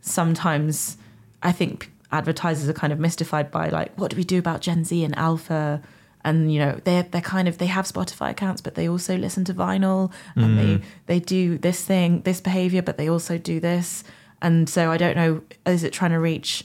sometimes 0.00 0.96
I 1.42 1.52
think 1.52 1.90
advertisers 2.10 2.68
are 2.68 2.74
kind 2.74 2.92
of 2.92 2.98
mystified 2.98 3.50
by 3.50 3.68
like 3.68 3.92
what 3.96 4.10
do 4.10 4.16
we 4.16 4.24
do 4.24 4.38
about 4.38 4.60
Gen 4.60 4.84
Z 4.84 5.02
and 5.04 5.16
Alpha? 5.16 5.82
And 6.24 6.52
you 6.52 6.58
know 6.58 6.80
they're 6.84 7.04
they're 7.04 7.20
kind 7.20 7.48
of 7.48 7.58
they 7.58 7.66
have 7.66 7.86
Spotify 7.86 8.30
accounts 8.30 8.60
but 8.60 8.74
they 8.74 8.88
also 8.88 9.16
listen 9.16 9.44
to 9.44 9.54
vinyl 9.54 10.12
and 10.34 10.58
they 10.58 10.74
mm. 10.76 10.82
they 11.06 11.20
do 11.20 11.58
this 11.58 11.84
thing 11.84 12.22
this 12.22 12.40
behavior 12.40 12.82
but 12.82 12.96
they 12.96 13.08
also 13.08 13.38
do 13.38 13.60
this. 13.60 14.04
And 14.42 14.68
so 14.68 14.90
I 14.90 14.96
don't 14.96 15.16
know 15.16 15.42
is 15.66 15.84
it 15.84 15.92
trying 15.92 16.10
to 16.10 16.18
reach 16.18 16.64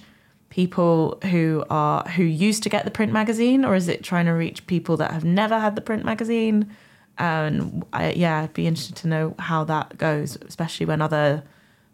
people 0.49 1.19
who 1.31 1.63
are 1.69 2.03
who 2.09 2.23
used 2.23 2.61
to 2.63 2.69
get 2.69 2.85
the 2.85 2.91
print 2.91 3.11
magazine 3.11 3.65
or 3.65 3.75
is 3.75 3.87
it 3.87 4.03
trying 4.03 4.25
to 4.25 4.31
reach 4.31 4.65
people 4.67 4.97
that 4.97 5.11
have 5.11 5.23
never 5.23 5.59
had 5.59 5.75
the 5.75 5.81
print 5.81 6.05
magazine 6.05 6.69
and 7.17 7.83
I, 7.93 8.11
yeah 8.13 8.41
I'd 8.41 8.53
be 8.53 8.67
interested 8.67 8.95
to 8.97 9.07
know 9.07 9.35
how 9.39 9.63
that 9.65 9.97
goes 9.97 10.37
especially 10.47 10.85
when 10.85 11.01
other 11.01 11.43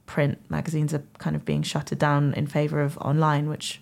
print 0.06 0.40
magazines 0.50 0.94
are 0.94 1.04
kind 1.20 1.36
of 1.36 1.46
being 1.46 1.62
shuttered 1.62 2.00
down 2.00 2.34
in 2.34 2.48
favor 2.48 2.82
of 2.82 2.98
online 3.00 3.50
which 3.50 3.82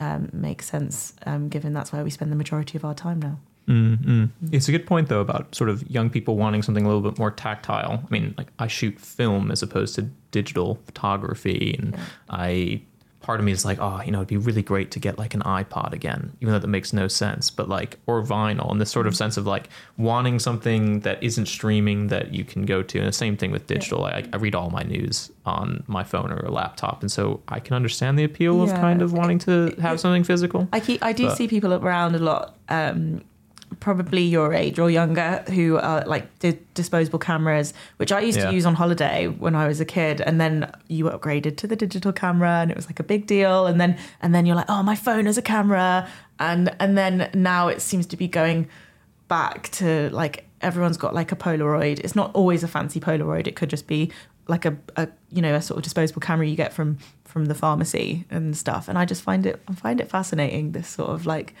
um, 0.00 0.30
makes 0.32 0.66
sense 0.66 1.14
um, 1.26 1.48
given 1.48 1.72
that's 1.72 1.92
where 1.92 2.02
we 2.04 2.10
spend 2.10 2.32
the 2.32 2.36
majority 2.36 2.78
of 2.78 2.84
our 2.84 2.94
time 2.94 3.20
now 3.20 3.38
Mm-mm. 3.68 4.30
It's 4.50 4.68
a 4.68 4.72
good 4.72 4.84
point 4.86 5.08
though 5.08 5.20
about 5.20 5.54
sort 5.54 5.70
of 5.70 5.88
young 5.88 6.10
people 6.10 6.36
wanting 6.36 6.62
something 6.62 6.84
a 6.84 6.88
little 6.88 7.08
bit 7.08 7.20
more 7.20 7.30
tactile. 7.30 8.02
I 8.04 8.10
mean, 8.10 8.34
like 8.36 8.48
I 8.58 8.66
shoot 8.66 8.98
film 8.98 9.52
as 9.52 9.62
opposed 9.62 9.94
to 9.94 10.02
digital 10.32 10.80
photography, 10.86 11.76
and 11.78 11.92
Yeah. 11.92 12.00
I 12.30 12.82
part 13.22 13.38
of 13.38 13.44
me 13.44 13.52
is 13.52 13.64
like, 13.64 13.78
oh, 13.80 14.00
you 14.04 14.10
know, 14.10 14.18
it'd 14.18 14.28
be 14.28 14.36
really 14.36 14.62
great 14.62 14.90
to 14.92 14.98
get 14.98 15.18
like 15.18 15.34
an 15.34 15.42
iPod 15.42 15.92
again, 15.92 16.32
even 16.40 16.52
though 16.52 16.58
that 16.58 16.66
makes 16.68 16.92
no 16.92 17.06
sense. 17.06 17.50
But 17.50 17.68
like, 17.68 17.98
or 18.06 18.22
vinyl, 18.22 18.70
and 18.70 18.80
this 18.80 18.90
sort 18.90 19.06
of 19.06 19.14
sense 19.14 19.36
of 19.36 19.46
like 19.46 19.68
wanting 19.98 20.38
something 20.38 21.00
that 21.00 21.22
isn't 21.22 21.46
streaming 21.46 22.08
that 22.08 22.32
you 22.32 22.44
can 22.44 22.64
go 22.64 22.82
to. 22.82 22.98
And 22.98 23.06
the 23.08 23.12
same 23.12 23.36
thing 23.36 23.50
with 23.50 23.66
digital. 23.66 24.04
I, 24.04 24.24
I 24.32 24.36
read 24.36 24.54
all 24.54 24.70
my 24.70 24.82
news 24.82 25.30
on 25.44 25.84
my 25.86 26.02
phone 26.04 26.32
or 26.32 26.38
a 26.38 26.50
laptop, 26.50 27.02
and 27.02 27.10
so 27.12 27.42
I 27.48 27.60
can 27.60 27.74
understand 27.74 28.18
the 28.18 28.24
appeal 28.24 28.62
of 28.62 28.70
kind 28.70 29.02
of 29.02 29.12
wanting 29.12 29.38
to 29.40 29.74
have 29.80 30.00
something 30.00 30.24
physical. 30.24 30.68
I 30.72 30.80
keep 30.80 31.02
I 31.02 31.12
do 31.12 31.26
But- 31.26 31.36
see 31.36 31.48
people 31.48 31.74
around 31.74 32.14
a 32.14 32.18
lot, 32.18 32.56
um, 32.68 33.22
probably 33.78 34.22
your 34.22 34.52
age 34.52 34.78
or 34.78 34.90
younger, 34.90 35.44
who 35.48 35.76
are 35.78 36.04
like 36.06 36.38
di- 36.40 36.58
disposable 36.74 37.18
cameras, 37.20 37.72
which 37.98 38.10
I 38.10 38.20
used 38.20 38.38
Yeah. 38.38 38.46
to 38.48 38.54
use 38.54 38.66
on 38.66 38.74
holiday 38.74 39.28
when 39.28 39.54
I 39.54 39.68
was 39.68 39.80
a 39.80 39.84
kid, 39.84 40.20
and 40.20 40.40
then 40.40 40.70
you 40.88 41.04
upgraded 41.04 41.56
to 41.58 41.66
the 41.66 41.76
digital 41.76 42.12
camera, 42.12 42.60
and 42.60 42.70
it 42.70 42.76
was 42.76 42.86
like 42.86 42.98
a 43.00 43.04
big 43.04 43.26
deal, 43.26 43.66
and 43.66 43.80
then 43.80 43.96
and 44.22 44.34
then 44.34 44.44
you're 44.46 44.56
like, 44.56 44.68
oh, 44.68 44.82
my 44.82 44.96
phone 44.96 45.26
is 45.26 45.38
a 45.38 45.42
camera, 45.42 46.08
and 46.38 46.74
and 46.80 46.98
then 46.98 47.30
now 47.34 47.68
it 47.68 47.80
seems 47.80 48.06
to 48.06 48.16
be 48.16 48.26
going 48.26 48.66
back 49.28 49.68
to 49.70 50.10
like 50.10 50.46
everyone's 50.60 50.96
got 50.96 51.14
like 51.14 51.32
a 51.32 51.36
Polaroid. 51.36 52.00
It's 52.00 52.16
not 52.16 52.30
always 52.34 52.62
a 52.62 52.68
fancy 52.68 53.00
Polaroid. 53.00 53.46
It 53.46 53.56
could 53.56 53.70
just 53.70 53.86
be 53.86 54.10
like 54.48 54.64
a, 54.64 54.76
a 54.96 55.08
you 55.30 55.40
know 55.40 55.54
a 55.54 55.62
sort 55.62 55.78
of 55.78 55.84
disposable 55.84 56.20
camera 56.20 56.46
you 56.46 56.56
get 56.56 56.72
from 56.72 56.98
from 57.24 57.44
the 57.46 57.54
pharmacy 57.54 58.24
and 58.30 58.56
stuff. 58.56 58.88
And 58.88 58.98
I 58.98 59.04
just 59.04 59.22
find 59.22 59.46
it 59.46 59.62
I 59.68 59.74
find 59.74 60.00
it 60.00 60.08
fascinating. 60.10 60.72
This 60.72 60.88
sort 60.88 61.10
of 61.10 61.24
like, 61.26 61.54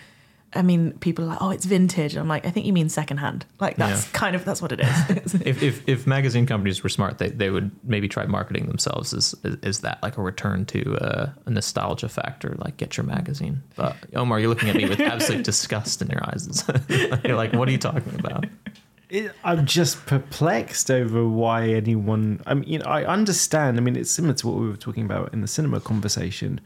I 0.52 0.62
mean, 0.62 0.92
people 0.98 1.24
are 1.24 1.28
like, 1.28 1.38
oh, 1.40 1.50
it's 1.50 1.64
vintage. 1.64 2.16
I'm 2.16 2.26
like, 2.26 2.44
I 2.44 2.50
think 2.50 2.66
you 2.66 2.72
mean 2.72 2.88
secondhand. 2.88 3.46
Like 3.60 3.76
that's 3.76 4.04
Yeah. 4.06 4.10
kind 4.12 4.34
of 4.34 4.44
that's 4.44 4.60
what 4.60 4.72
it 4.72 4.80
is. 4.80 5.34
if, 5.44 5.62
if 5.62 5.88
if 5.88 6.06
magazine 6.08 6.44
companies 6.46 6.82
were 6.82 6.88
smart, 6.88 7.18
they, 7.18 7.28
they 7.28 7.50
would 7.50 7.70
maybe 7.84 8.08
try 8.08 8.26
marketing 8.26 8.66
themselves 8.66 9.14
as 9.14 9.34
as, 9.44 9.56
as 9.62 9.80
that 9.80 10.02
like 10.02 10.16
a 10.18 10.22
return 10.22 10.66
to 10.66 10.96
uh, 10.96 11.30
a 11.46 11.50
nostalgia 11.50 12.08
factor, 12.08 12.56
like 12.58 12.76
get 12.78 12.96
your 12.96 13.04
magazine. 13.06 13.62
But 13.76 13.96
Omar, 14.16 14.40
you're 14.40 14.48
looking 14.48 14.68
at 14.70 14.74
me 14.76 14.88
with 14.88 15.00
absolute 15.00 15.44
disgust 15.52 16.02
in 16.02 16.08
your 16.08 16.24
eyes. 16.24 16.64
you're 17.24 17.36
like, 17.36 17.52
what 17.52 17.68
are 17.68 17.72
you 17.72 17.78
talking 17.78 18.18
about? 18.18 18.46
It, 19.08 19.32
I'm 19.44 19.66
just 19.66 20.04
perplexed 20.06 20.88
over 20.90 21.26
why 21.28 21.68
anyone. 21.70 22.40
I 22.46 22.54
mean, 22.54 22.68
you 22.68 22.78
know, 22.78 22.86
I 22.86 23.04
understand. 23.04 23.76
I 23.76 23.80
mean, 23.80 23.96
it's 23.96 24.10
similar 24.10 24.34
to 24.34 24.46
what 24.48 24.56
we 24.60 24.68
were 24.68 24.76
talking 24.76 25.04
about 25.04 25.32
in 25.32 25.40
the 25.40 25.48
cinema 25.48 25.80
conversation, 25.80 26.60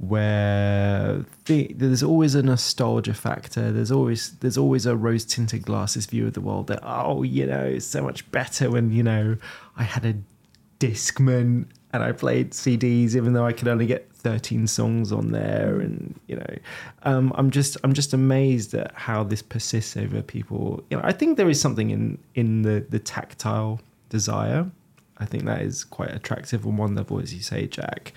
where 0.00 1.26
the, 1.44 1.70
there's 1.74 2.02
always 2.02 2.34
a 2.34 2.42
nostalgia 2.42 3.12
factor. 3.12 3.70
There's 3.70 3.92
always 3.92 4.32
there's 4.38 4.56
always 4.56 4.86
a 4.86 4.96
rose 4.96 5.26
tinted 5.26 5.62
glasses 5.62 6.06
view 6.06 6.26
of 6.26 6.32
the 6.32 6.40
world. 6.40 6.68
That 6.68 6.80
oh, 6.82 7.22
you 7.22 7.46
know, 7.46 7.60
it's 7.60 7.84
so 7.84 8.02
much 8.02 8.28
better 8.30 8.70
when 8.70 8.90
you 8.90 9.02
know 9.02 9.36
I 9.76 9.82
had 9.82 10.06
a 10.06 10.14
Discman 10.78 11.66
and 11.92 12.02
I 12.02 12.12
played 12.12 12.52
CDs, 12.52 13.14
even 13.14 13.34
though 13.34 13.44
I 13.44 13.52
could 13.52 13.68
only 13.68 13.84
get 13.84 14.10
13 14.14 14.66
songs 14.66 15.12
on 15.12 15.32
there. 15.32 15.80
And 15.80 16.18
you 16.28 16.36
know, 16.36 16.56
um, 17.02 17.32
I'm 17.36 17.50
just 17.50 17.76
I'm 17.84 17.92
just 17.92 18.14
amazed 18.14 18.72
at 18.72 18.92
how 18.94 19.22
this 19.22 19.42
persists 19.42 19.98
over 19.98 20.22
people. 20.22 20.82
You 20.88 20.96
know, 20.96 21.02
I 21.04 21.12
think 21.12 21.36
there 21.36 21.50
is 21.50 21.60
something 21.60 21.90
in 21.90 22.18
in 22.34 22.62
the 22.62 22.86
the 22.88 22.98
tactile 22.98 23.80
desire. 24.08 24.70
I 25.18 25.26
think 25.26 25.44
that 25.44 25.60
is 25.60 25.84
quite 25.84 26.10
attractive 26.10 26.66
on 26.66 26.78
one 26.78 26.94
level, 26.94 27.20
as 27.20 27.34
you 27.34 27.42
say, 27.42 27.66
Jack. 27.66 28.14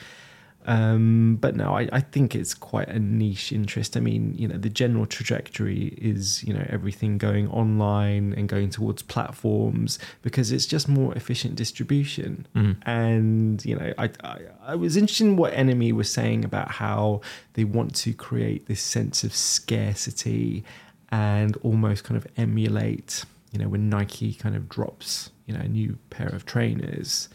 Um, 0.65 1.37
but 1.41 1.55
no, 1.55 1.77
I, 1.77 1.89
I 1.91 1.99
think 1.99 2.35
it's 2.35 2.53
quite 2.53 2.87
a 2.87 2.99
niche 2.99 3.51
interest. 3.51 3.97
I 3.97 3.99
mean, 3.99 4.33
you 4.37 4.47
know, 4.47 4.57
the 4.57 4.69
general 4.69 5.05
trajectory 5.05 5.87
is, 5.97 6.43
you 6.43 6.53
know, 6.53 6.65
everything 6.69 7.17
going 7.17 7.49
online 7.49 8.33
and 8.37 8.47
going 8.47 8.69
towards 8.69 9.01
platforms 9.01 9.99
because 10.21 10.51
it's 10.51 10.65
just 10.65 10.87
more 10.87 11.13
efficient 11.15 11.55
distribution. 11.55 12.47
Mhm. 12.55 12.77
And, 12.83 13.65
you 13.65 13.75
know, 13.75 13.93
I, 13.97 14.09
I, 14.23 14.39
I 14.65 14.75
was 14.75 14.95
interested 14.95 15.25
in 15.25 15.35
what 15.35 15.53
NME 15.53 15.91
was 15.93 16.11
saying 16.11 16.45
about 16.45 16.71
how 16.71 17.21
they 17.53 17.63
want 17.63 17.95
to 17.95 18.13
create 18.13 18.67
this 18.67 18.81
sense 18.81 19.23
of 19.23 19.35
scarcity 19.35 20.63
and 21.09 21.57
almost 21.57 22.03
kind 22.03 22.17
of 22.17 22.25
emulate, 22.37 23.25
you 23.51 23.59
know, 23.59 23.67
when 23.67 23.89
Nike 23.89 24.33
kind 24.33 24.55
of 24.55 24.69
drops, 24.69 25.29
you 25.45 25.53
know, 25.53 25.59
a 25.59 25.67
new 25.67 25.97
pair 26.09 26.29
of 26.29 26.45
trainers, 26.45 27.29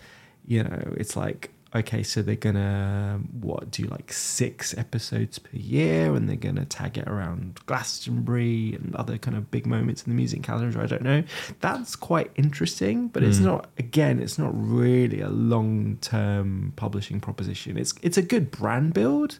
you 0.46 0.64
know, 0.64 0.94
it's 0.96 1.14
like, 1.16 1.50
okay, 1.74 2.02
so 2.02 2.22
they're 2.22 2.34
gonna 2.34 3.20
what 3.40 3.70
do 3.70 3.84
like 3.84 4.12
six 4.12 4.76
episodes 4.76 5.38
per 5.38 5.56
year, 5.56 6.14
and 6.14 6.28
they're 6.28 6.36
gonna 6.36 6.64
tag 6.64 6.98
it 6.98 7.06
around 7.08 7.60
Glastonbury 7.66 8.74
and 8.74 8.94
other 8.96 9.18
kind 9.18 9.36
of 9.36 9.50
big 9.50 9.66
moments 9.66 10.02
in 10.04 10.10
the 10.12 10.16
music 10.16 10.42
calendar. 10.42 10.80
I 10.80 10.86
don't 10.86 11.02
know. 11.02 11.22
That's 11.60 11.96
quite 11.96 12.30
interesting, 12.36 13.08
but 13.08 13.22
it's 13.22 13.38
Mm. 13.38 13.44
not. 13.44 13.70
Again, 13.78 14.18
it's 14.20 14.38
not 14.38 14.52
really 14.54 15.20
a 15.20 15.28
long 15.30 15.98
term 16.00 16.72
publishing 16.76 17.20
proposition. 17.20 17.76
It's 17.76 17.94
it's 18.02 18.16
a 18.18 18.22
good 18.22 18.50
brand 18.50 18.94
build. 18.94 19.38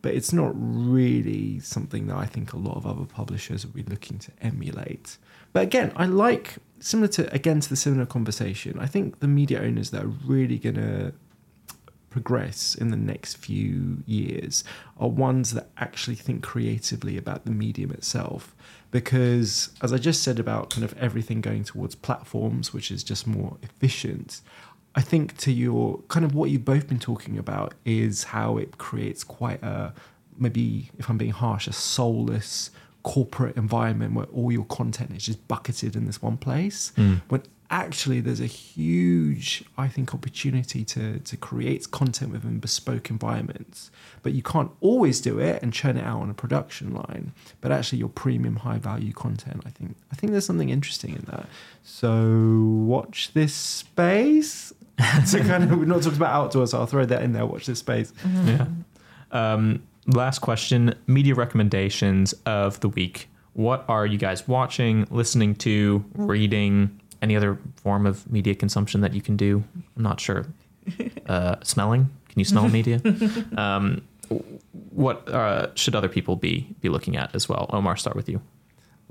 But 0.00 0.14
it's 0.14 0.32
not 0.32 0.52
really 0.54 1.58
something 1.58 2.06
that 2.06 2.14
I 2.16 2.24
think 2.24 2.52
a 2.52 2.56
lot 2.56 2.76
of 2.76 2.86
other 2.86 3.04
publishers 3.04 3.66
will 3.66 3.72
be 3.72 3.82
looking 3.82 4.20
to 4.20 4.30
emulate. 4.40 5.18
But 5.52 5.64
again, 5.64 5.90
I 5.96 6.04
like 6.06 6.54
similar 6.78 7.08
to 7.08 7.34
again 7.34 7.58
to 7.58 7.68
the 7.68 7.74
similar 7.74 8.06
conversation. 8.06 8.78
I 8.78 8.86
think 8.86 9.18
the 9.18 9.26
media 9.26 9.60
owners 9.60 9.90
that 9.90 10.04
are 10.04 10.14
really 10.34 10.56
gonna 10.56 11.14
progress 12.10 12.74
in 12.74 12.90
the 12.90 12.96
next 12.96 13.36
few 13.36 14.02
years 14.06 14.64
are 14.98 15.08
ones 15.08 15.52
that 15.52 15.68
actually 15.76 16.16
think 16.16 16.42
creatively 16.42 17.16
about 17.16 17.44
the 17.44 17.50
medium 17.50 17.90
itself. 17.90 18.54
Because, 18.90 19.70
as 19.82 19.92
I 19.92 19.98
just 19.98 20.22
said 20.22 20.38
about 20.38 20.70
kind 20.70 20.84
of 20.84 20.96
everything 20.98 21.40
going 21.40 21.64
towards 21.64 21.94
platforms, 21.94 22.72
which 22.72 22.90
is 22.90 23.04
just 23.04 23.26
more 23.26 23.58
efficient, 23.62 24.40
I 24.94 25.02
think 25.02 25.36
to 25.38 25.52
your 25.52 26.00
kind 26.08 26.24
of 26.24 26.34
what 26.34 26.50
you've 26.50 26.64
both 26.64 26.88
been 26.88 26.98
talking 26.98 27.38
about 27.38 27.74
is 27.84 28.24
how 28.24 28.56
it 28.56 28.78
creates 28.78 29.22
quite 29.22 29.62
a 29.62 29.92
maybe, 30.38 30.90
if 30.98 31.10
I'm 31.10 31.18
being 31.18 31.32
harsh, 31.32 31.66
a 31.66 31.72
soulless 31.72 32.70
corporate 33.02 33.56
environment 33.56 34.14
where 34.14 34.26
all 34.26 34.52
your 34.52 34.64
content 34.64 35.12
is 35.16 35.24
just 35.24 35.46
bucketed 35.48 35.96
in 35.96 36.06
this 36.06 36.22
one 36.22 36.36
place. 36.36 36.92
Mm. 36.96 37.22
When 37.28 37.42
actually 37.70 38.20
there's 38.20 38.40
a 38.40 38.46
huge, 38.46 39.64
I 39.76 39.88
think, 39.88 40.14
opportunity 40.14 40.84
to 40.86 41.18
to 41.18 41.36
create 41.36 41.90
content 41.90 42.32
within 42.32 42.58
bespoke 42.58 43.10
environments. 43.10 43.90
But 44.22 44.32
you 44.32 44.42
can't 44.42 44.70
always 44.80 45.20
do 45.20 45.38
it 45.38 45.62
and 45.62 45.72
churn 45.72 45.96
it 45.96 46.04
out 46.04 46.20
on 46.20 46.30
a 46.30 46.34
production 46.34 46.94
line. 46.94 47.32
But 47.60 47.72
actually 47.72 47.98
your 47.98 48.08
premium 48.08 48.56
high 48.56 48.78
value 48.78 49.12
content, 49.12 49.62
I 49.66 49.70
think 49.70 49.96
I 50.12 50.16
think 50.16 50.32
there's 50.32 50.46
something 50.46 50.70
interesting 50.70 51.14
in 51.14 51.24
that. 51.30 51.46
So 51.82 52.24
watch 52.86 53.32
this 53.34 53.54
space. 53.54 54.72
so 55.26 55.38
kind 55.40 55.62
of 55.64 55.78
we've 55.78 55.86
not 55.86 56.02
talked 56.02 56.16
about 56.16 56.34
outdoors, 56.34 56.72
so 56.72 56.80
I'll 56.80 56.86
throw 56.86 57.04
that 57.04 57.22
in 57.22 57.32
there. 57.32 57.46
Watch 57.46 57.66
this 57.66 57.78
space. 57.78 58.12
Yeah. 58.44 58.66
Um, 59.30 59.82
last 60.06 60.40
question 60.40 60.94
media 61.06 61.34
recommendations 61.34 62.32
of 62.46 62.80
the 62.80 62.88
week. 62.88 63.28
What 63.52 63.84
are 63.88 64.06
you 64.06 64.18
guys 64.18 64.46
watching, 64.46 65.06
listening 65.10 65.56
to, 65.56 66.04
reading, 66.14 67.00
any 67.22 67.36
other 67.36 67.58
form 67.76 68.06
of 68.06 68.30
media 68.30 68.54
consumption 68.54 69.00
that 69.00 69.14
you 69.14 69.22
can 69.22 69.36
do? 69.36 69.64
I'm 69.96 70.02
not 70.02 70.20
sure. 70.20 70.46
Uh, 71.26 71.56
smelling? 71.62 72.08
Can 72.30 72.38
you 72.38 72.46
smell 72.46 72.66
media? 72.80 73.02
Um, 73.58 74.00
what 74.90 75.28
uh, 75.28 75.74
should 75.74 75.94
other 75.94 76.08
people 76.08 76.36
be 76.36 76.74
be 76.80 76.88
looking 76.88 77.14
at 77.16 77.34
as 77.34 77.46
well? 77.46 77.66
Omar, 77.70 77.96
start 77.96 78.16
with 78.16 78.26
you. 78.26 78.40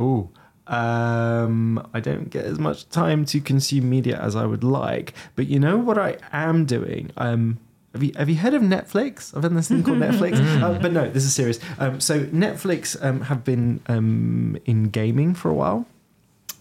Ooh. 0.01 0.29
Um, 0.65 1.87
I 1.93 1.99
don't 1.99 2.29
get 2.29 2.45
as 2.45 2.59
much 2.59 2.89
time 2.89 3.25
to 3.25 3.39
consume 3.39 3.89
media 3.89 4.19
as 4.19 4.35
I 4.35 4.45
would 4.45 4.63
like, 4.63 5.13
but 5.35 5.47
you 5.47 5.59
know 5.59 5.77
what 5.77 5.97
I 5.97 6.17
am 6.33 6.65
doing? 6.65 7.11
Um, 7.15 7.59
have 7.93 8.03
you 8.03 8.11
have 8.17 8.29
you 8.29 8.35
heard 8.35 8.53
of 8.53 8.61
Netflix? 8.61 9.35
I've 9.35 9.43
done 9.43 9.55
this 9.55 9.69
thing 9.69 9.83
called 9.83 9.97
Netflix, 9.99 10.61
uh, 10.61 10.77
but 10.79 10.91
no, 10.91 11.09
this 11.09 11.23
is 11.23 11.33
serious. 11.33 11.59
Um, 11.79 11.99
so 12.01 12.25
Netflix 12.25 13.01
um, 13.03 13.21
have 13.21 13.43
been 13.43 13.79
um, 13.87 14.57
in 14.65 14.89
gaming 14.89 15.33
for 15.33 15.49
a 15.49 15.53
while. 15.53 15.85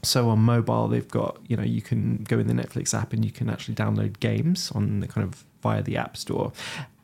So 0.07 0.31
on 0.31 0.39
mobile, 0.41 0.89
they've 0.89 1.09
got 1.09 1.39
you 1.47 1.57
know 1.57 1.63
you 1.63 1.83
can 1.83 2.25
go 2.25 2.39
in 2.39 2.47
the 2.47 2.55
Netflix 2.55 2.95
app 2.95 3.13
and 3.13 3.25
you 3.25 3.31
can 3.31 3.51
actually 3.51 3.75
download 3.75 4.21
games 4.21 4.71
on 4.73 5.01
the 5.01 5.09
kind 5.09 5.27
of 5.27 5.45
via 5.63 5.83
the 5.83 5.97
App 5.97 6.17
Store. 6.17 6.53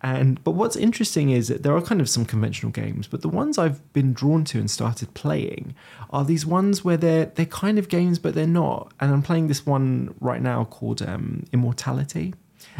And 0.04 0.42
but 0.42 0.52
what's 0.52 0.74
interesting 0.74 1.30
is 1.30 1.46
that 1.48 1.62
there 1.62 1.76
are 1.76 1.82
kind 1.82 2.00
of 2.00 2.08
some 2.08 2.24
conventional 2.24 2.72
games, 2.72 3.06
but 3.06 3.22
the 3.22 3.28
ones 3.28 3.56
I've 3.56 3.80
been 3.92 4.12
drawn 4.12 4.44
to 4.46 4.58
and 4.58 4.70
started 4.70 5.14
playing 5.14 5.74
are 6.10 6.24
these 6.24 6.44
ones 6.44 6.84
where 6.84 6.96
they're 6.96 7.26
they're 7.26 7.46
kind 7.46 7.78
of 7.78 7.88
games, 7.88 8.18
but 8.18 8.34
they're 8.34 8.46
not. 8.46 8.92
And 9.00 9.12
I'm 9.12 9.22
playing 9.22 9.46
this 9.46 9.64
one 9.64 10.14
right 10.20 10.42
now 10.42 10.64
called 10.64 11.02
um, 11.02 11.44
Immortality, 11.52 12.34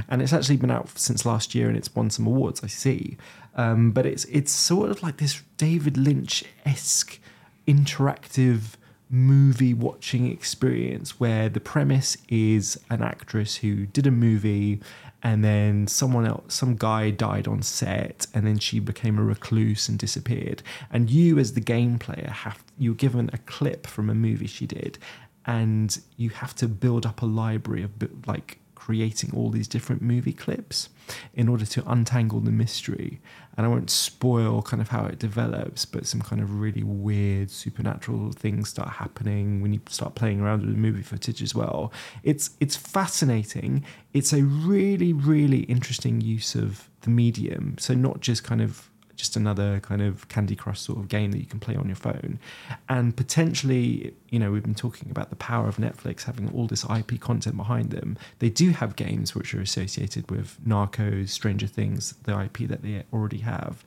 and 0.09 0.21
it's 0.21 0.33
actually 0.33 0.57
been 0.57 0.71
out 0.71 0.99
since 0.99 1.25
last 1.25 1.55
year 1.55 1.69
and 1.69 1.77
it's 1.77 1.95
won 1.95 2.11
some 2.11 2.27
awards. 2.27 2.63
I 2.65 2.67
see, 2.67 3.17
um, 3.55 3.93
but 3.93 4.05
it's 4.05 4.25
it's 4.25 4.53
sort 4.53 4.91
of 4.91 5.03
like 5.03 5.19
this 5.19 5.43
David 5.57 5.97
Lynch 5.97 6.45
esque 6.65 7.21
interactive 7.69 8.77
movie 9.13 9.75
watching 9.75 10.33
experience 10.33 11.21
where 11.21 11.51
the 11.51 11.61
premise 11.61 12.17
is 12.31 12.81
an 12.89 13.03
actress 13.03 13.57
who 13.57 13.85
did 13.85 14.07
a 14.07 14.11
movie 14.11 14.81
and 15.23 15.45
then 15.45 15.87
someone 15.87 16.27
else 16.27 16.55
some 16.55 16.75
guy 16.75 17.11
died 17.11 17.47
on 17.47 17.61
set 17.61 18.27
and 18.33 18.47
then 18.47 18.59
she 18.59 18.81
became 18.81 19.19
a 19.19 19.23
recluse 19.23 19.87
and 19.87 19.99
disappeared 19.99 20.63
and 20.91 21.11
you 21.11 21.39
as 21.39 21.53
the 21.53 21.61
game 21.61 21.99
player 21.99 22.31
have 22.31 22.65
you're 22.79 22.95
given 22.95 23.29
a 23.35 23.39
clip 23.39 23.87
from 23.87 24.09
a 24.09 24.15
movie 24.15 24.47
she 24.47 24.67
did 24.67 24.99
and 25.45 26.01
you 26.17 26.31
have 26.31 26.55
to 26.55 26.67
build 26.67 27.05
up 27.05 27.21
a 27.21 27.27
library 27.27 27.83
of 27.83 27.91
like 28.27 28.59
creating 28.83 29.31
all 29.33 29.49
these 29.49 29.69
different 29.69 30.03
movie 30.03 30.33
clips 30.33 30.89
in 31.35 31.49
order 31.49 31.65
to 31.65 31.89
untangle 31.89 32.41
the 32.41 32.51
mystery. 32.51 33.21
And 33.57 33.67
I 33.67 33.69
won't 33.69 33.91
spoil 33.91 34.63
kind 34.63 34.81
of 34.81 34.89
how 34.89 35.05
it 35.05 35.19
develops, 35.19 35.85
but 35.85 36.07
some 36.07 36.23
kind 36.23 36.41
of 36.41 36.61
really 36.61 36.83
weird 36.83 37.51
supernatural 37.51 38.33
things 38.33 38.71
start 38.71 38.89
happening 38.89 39.61
when 39.61 39.75
you 39.75 39.81
start 39.89 40.15
playing 40.15 40.41
around 40.41 40.63
with 40.63 40.71
the 40.71 40.79
movie 40.79 41.03
footage 41.03 41.43
as 41.43 41.55
well. 41.55 41.93
It's 42.23 42.51
it's 42.61 42.77
fascinating. 42.77 43.85
It's 44.15 44.33
a 44.33 44.43
really 44.43 45.13
really 45.13 45.61
interesting 45.65 46.21
use 46.21 46.55
of 46.55 46.89
the 47.03 47.11
medium. 47.11 47.77
So 47.79 47.95
not 47.95 48.21
just 48.21 48.43
kind 48.43 48.63
of 48.63 48.89
just 49.23 49.37
another 49.37 49.79
kind 49.79 50.03
of 50.03 50.29
Candy 50.29 50.57
Crush 50.57 50.81
sort 50.81 50.99
of 50.99 51.07
game 51.07 51.31
that 51.31 51.39
you 51.39 51.47
can 51.47 51.61
play 51.61 51.77
on 51.77 51.87
your 51.87 51.95
phone. 51.95 52.41
And 52.89 53.17
potentially, 53.17 54.13
you 54.31 54.41
know, 54.41 54.51
we've 54.51 54.65
been 54.65 54.75
talking 54.75 55.13
about 55.13 55.31
the 55.31 55.37
power 55.37 55.69
of 55.69 55.77
Netflix 55.77 56.25
having 56.25 56.51
all 56.53 56.67
this 56.67 56.85
IP 56.91 57.21
content 57.21 57.57
behind 57.57 57.93
them. 57.93 58.19
They 58.41 58.51
do 58.51 58.71
have 58.71 58.97
games 58.97 59.33
which 59.33 59.55
are 59.55 59.61
associated 59.61 60.29
with 60.29 60.59
Narcos, 60.67 61.29
Stranger 61.29 61.69
Things, 61.69 62.15
the 62.25 62.37
IP 62.37 62.69
that 62.69 62.83
they 62.83 63.05
already 63.13 63.39
have. 63.39 63.85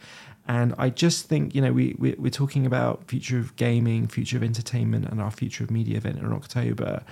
And 0.48 0.74
I 0.78 0.90
just 0.90 1.28
think, 1.28 1.54
you 1.54 1.62
know, 1.62 1.74
we, 1.74 1.98
we, 2.00 2.14
we're 2.14 2.30
talking 2.30 2.66
about 2.66 3.04
future 3.10 3.38
of 3.38 3.54
gaming, 3.58 4.08
future 4.08 4.38
of 4.38 4.44
entertainment, 4.44 5.10
and 5.10 5.22
our 5.22 5.32
future 5.32 5.66
of 5.66 5.72
media 5.72 5.98
event 5.98 6.20
in 6.20 6.32
October. 6.32 7.04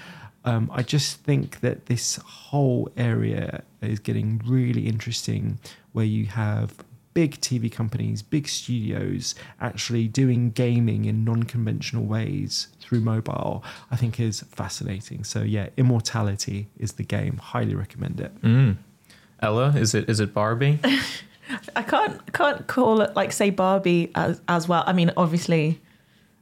Um, 0.46 0.72
I 0.74 0.82
just 0.82 1.18
think 1.24 1.60
that 1.60 1.88
this 1.88 2.16
whole 2.24 2.90
area 2.96 3.64
is 3.82 4.00
getting 4.00 4.42
really 4.46 4.88
interesting 4.88 5.60
where 5.92 6.06
you 6.06 6.28
have 6.28 6.74
big 7.14 7.40
TV 7.42 7.72
companies, 7.72 8.22
big 8.22 8.48
studios 8.48 9.36
actually 9.62 10.08
doing 10.08 10.52
gaming 10.52 11.06
in 11.06 11.24
non 11.24 11.44
conventional 11.44 12.06
ways 12.06 12.68
through 12.80 13.02
mobile, 13.02 13.64
I 13.92 13.96
think 13.96 14.20
is 14.20 14.42
fascinating. 14.42 15.24
So, 15.24 15.42
yeah, 15.42 15.70
Immortality 15.78 16.68
is 16.78 16.94
the 16.94 17.04
game. 17.04 17.38
Highly 17.38 17.76
recommend 17.76 18.20
it. 18.20 18.42
Mm. 18.42 18.78
Ella, 19.42 19.74
is 19.76 19.94
it 19.94 20.10
is 20.10 20.20
it 20.20 20.34
Barbie? 20.34 20.80
I 21.76 21.84
can't 21.84 22.34
can't 22.34 22.66
call 22.68 23.02
it 23.02 23.16
like 23.16 23.32
say 23.32 23.50
Barbie 23.50 24.12
as 24.16 24.42
as 24.48 24.68
well. 24.68 24.84
I 24.88 24.94
mean, 24.94 25.12
obviously, 25.18 25.82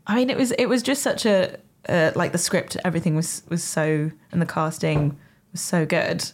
I 0.05 0.15
mean 0.15 0.29
it 0.29 0.37
was 0.37 0.51
it 0.51 0.67
was 0.67 0.83
just 0.83 1.01
such 1.01 1.25
a 1.25 1.57
uh, 1.89 2.11
like 2.15 2.31
the 2.31 2.37
script, 2.37 2.77
everything 2.85 3.15
was 3.15 3.43
was 3.49 3.63
so 3.63 4.11
and 4.31 4.41
the 4.41 4.45
casting 4.45 5.17
was 5.51 5.61
so 5.61 5.85
good. 5.85 6.31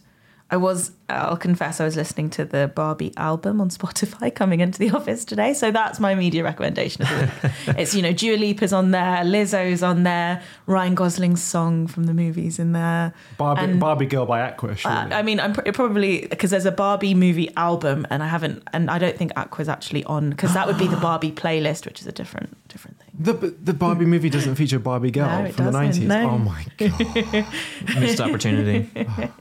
I 0.49 0.55
was, 0.55 0.91
I'll 1.09 1.35
confess, 1.35 1.81
I 1.81 1.83
was 1.85 1.97
listening 1.97 2.29
to 2.31 2.45
the 2.45 2.71
Barbie 2.73 3.11
album 3.17 3.59
on 3.59 3.69
Spotify 3.69 4.33
coming 4.33 4.61
into 4.61 4.79
the 4.79 4.89
office 4.95 5.25
today. 5.25 5.53
So 5.53 5.71
that's 5.71 5.99
my 5.99 6.15
media 6.15 6.41
recommendation 6.43 7.01
of 7.03 7.09
the 7.09 7.15
week. 7.25 7.77
it's, 7.79 7.93
you 7.93 8.01
know, 8.01 8.13
Dua 8.13 8.37
Lipa's 8.37 8.71
on 8.71 8.91
there, 8.91 9.17
Lizzo's 9.25 9.83
on 9.83 10.03
there, 10.03 10.41
Ryan 10.65 10.95
Gosling's 10.95 11.43
song 11.43 11.87
from 11.87 12.05
the 12.05 12.13
movies 12.13 12.59
in 12.59 12.71
there. 12.71 13.13
Barbie, 13.37 13.61
And- 13.61 13.79
Barbie 13.79 14.05
Girl 14.05 14.25
by 14.25 14.41
Aqua. 14.41 14.77
Uh, 14.85 15.09
I 15.11 15.21
mean, 15.21 15.41
I'm 15.41 15.51
pr- 15.51 15.69
probably 15.73 16.27
because 16.27 16.51
there's 16.51 16.65
a 16.65 16.71
Barbie 16.71 17.13
movie 17.13 17.53
album, 17.57 18.07
and 18.09 18.23
I 18.23 18.27
haven't, 18.27 18.63
and 18.71 18.89
I 18.89 18.99
don't 18.99 19.17
think 19.17 19.33
Aqua's 19.35 19.67
actually 19.67 20.05
on 20.05 20.29
because 20.29 20.53
that 20.53 20.65
would 20.65 20.77
be 20.77 20.87
the 20.87 20.95
Barbie 21.01 21.31
playlist, 21.31 21.85
which 21.85 21.99
is 21.99 22.07
a 22.07 22.11
different 22.13 22.55
different 22.69 22.97
thing. 22.99 23.06
The, 23.19 23.33
the 23.33 23.73
Barbie 23.73 24.05
movie 24.05 24.29
doesn't 24.29 24.55
feature 24.55 24.79
Barbie 24.79 25.11
Girl 25.11 25.27
No, 25.43 25.51
from 25.51 25.65
the 25.65 25.71
doesn't, 25.71 26.03
90s. 26.03 26.07
no. 26.07 26.29
Oh 26.29 26.37
my 26.37 26.65
God. 26.77 27.47
Missed 27.99 28.21
opportunity. 28.21 28.89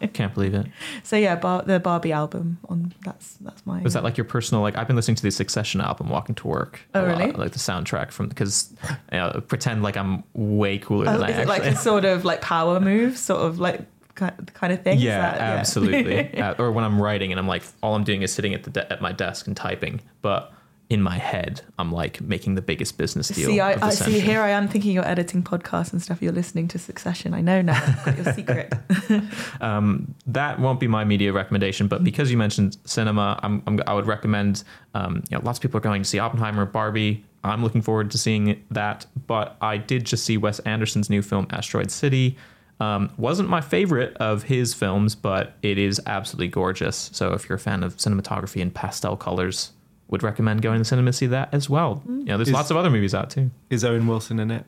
Can't 0.14 0.32
believe 0.34 0.54
it. 0.54 0.66
So 1.02 1.16
yeah, 1.16 1.36
bar- 1.36 1.62
the 1.62 1.78
Barbie 1.80 2.12
album 2.12 2.58
on 2.68 2.94
that's 3.04 3.34
that's 3.34 3.64
my. 3.66 3.80
Was 3.82 3.94
that 3.94 4.04
like 4.04 4.16
your 4.16 4.24
personal 4.24 4.62
like? 4.62 4.76
I've 4.76 4.86
been 4.86 4.96
listening 4.96 5.16
to 5.16 5.22
the 5.22 5.30
Succession 5.30 5.80
album 5.80 6.08
walking 6.08 6.34
to 6.36 6.48
work. 6.48 6.80
Oh, 6.94 7.00
a 7.00 7.06
lot, 7.06 7.18
really? 7.18 7.32
like 7.32 7.52
the 7.52 7.58
soundtrack 7.58 8.12
from 8.12 8.28
because 8.28 8.72
you 9.12 9.18
know, 9.18 9.42
pretend 9.46 9.82
like 9.82 9.96
I'm 9.96 10.24
way 10.34 10.78
cooler 10.78 11.08
Oh, 11.08 11.12
than 11.12 11.22
I 11.22 11.30
is 11.30 11.36
it 11.36 11.40
actually. 11.40 11.58
like 11.58 11.62
a 11.64 11.76
sort 11.76 12.04
of 12.04 12.24
like 12.24 12.40
power 12.40 12.80
move, 12.80 13.18
sort 13.18 13.42
of 13.42 13.58
like 13.58 13.82
kind 14.14 14.72
of 14.72 14.82
thing? 14.82 14.98
Yeah, 14.98 15.32
that- 15.32 15.40
absolutely. 15.58 16.34
uh, 16.40 16.54
or 16.58 16.72
when 16.72 16.84
I'm 16.84 17.00
writing 17.00 17.30
and 17.32 17.38
I'm 17.38 17.46
like, 17.48 17.62
all 17.82 17.94
I'm 17.94 18.04
doing 18.04 18.22
is 18.22 18.32
sitting 18.32 18.54
at 18.54 18.62
the 18.64 18.70
de- 18.70 18.90
at 18.92 19.00
my 19.02 19.12
desk 19.12 19.46
and 19.46 19.56
typing, 19.56 20.00
but 20.22 20.52
in 20.88 21.02
my 21.02 21.18
head, 21.18 21.62
I'm 21.78 21.90
like 21.90 22.20
making 22.20 22.54
the 22.54 22.62
biggest 22.62 22.96
business 22.96 23.28
deal. 23.28 23.48
See, 23.48 23.60
I, 23.60 23.84
I 23.84 23.90
see. 23.90 24.20
Here 24.20 24.40
I 24.40 24.50
am 24.50 24.68
thinking 24.68 24.92
you're 24.92 25.06
editing 25.06 25.42
podcasts 25.42 25.92
and 25.92 26.00
stuff. 26.00 26.22
You're 26.22 26.32
listening 26.32 26.68
to 26.68 26.78
Succession. 26.78 27.34
I 27.34 27.40
know 27.40 27.60
now. 27.60 27.82
I've 27.82 28.04
got 28.04 28.16
your 28.16 28.32
secret. 28.32 28.72
um, 29.60 30.14
that 30.26 30.60
won't 30.60 30.78
be 30.78 30.86
my 30.86 31.04
media 31.04 31.32
recommendation, 31.32 31.88
but 31.88 32.04
because 32.04 32.30
you 32.30 32.36
mentioned 32.36 32.76
cinema, 32.84 33.40
I'm, 33.42 33.62
I'm, 33.66 33.80
I 33.86 33.94
would 33.94 34.06
recommend. 34.06 34.62
Um, 34.94 35.24
you 35.28 35.36
know, 35.36 35.44
lots 35.44 35.58
of 35.58 35.62
people 35.62 35.78
are 35.78 35.82
going 35.82 36.02
to 36.02 36.08
see 36.08 36.20
Oppenheimer, 36.20 36.64
Barbie. 36.66 37.24
I'm 37.42 37.62
looking 37.62 37.82
forward 37.82 38.12
to 38.12 38.18
seeing 38.18 38.64
that. 38.70 39.06
But 39.26 39.56
I 39.60 39.78
did 39.78 40.04
just 40.04 40.24
see 40.24 40.36
Wes 40.36 40.60
Anderson's 40.60 41.10
new 41.10 41.22
film, 41.22 41.48
Asteroid 41.50 41.90
City. 41.90 42.36
Um, 42.78 43.10
wasn't 43.16 43.48
my 43.48 43.60
favorite 43.60 44.14
of 44.18 44.44
his 44.44 44.74
films, 44.74 45.14
but 45.14 45.54
it 45.62 45.78
is 45.78 46.00
absolutely 46.06 46.48
gorgeous. 46.48 47.10
So 47.12 47.32
if 47.32 47.48
you're 47.48 47.56
a 47.56 47.60
fan 47.60 47.82
of 47.82 47.96
cinematography 47.96 48.60
and 48.60 48.72
pastel 48.72 49.16
colors, 49.16 49.72
would 50.08 50.22
recommend 50.22 50.62
going 50.62 50.76
to 50.76 50.78
the 50.80 50.84
cinema 50.84 51.10
to 51.10 51.16
see 51.16 51.26
that 51.26 51.48
as 51.52 51.68
well. 51.68 52.02
Mm. 52.08 52.18
You 52.20 52.24
know, 52.26 52.36
there's 52.38 52.48
Is- 52.48 52.54
lots 52.54 52.70
of 52.70 52.76
other 52.76 52.90
movies 52.90 53.14
out 53.14 53.30
too. 53.30 53.50
Is 53.70 53.84
Owen 53.84 54.06
Wilson 54.06 54.38
in 54.38 54.50
it? 54.50 54.64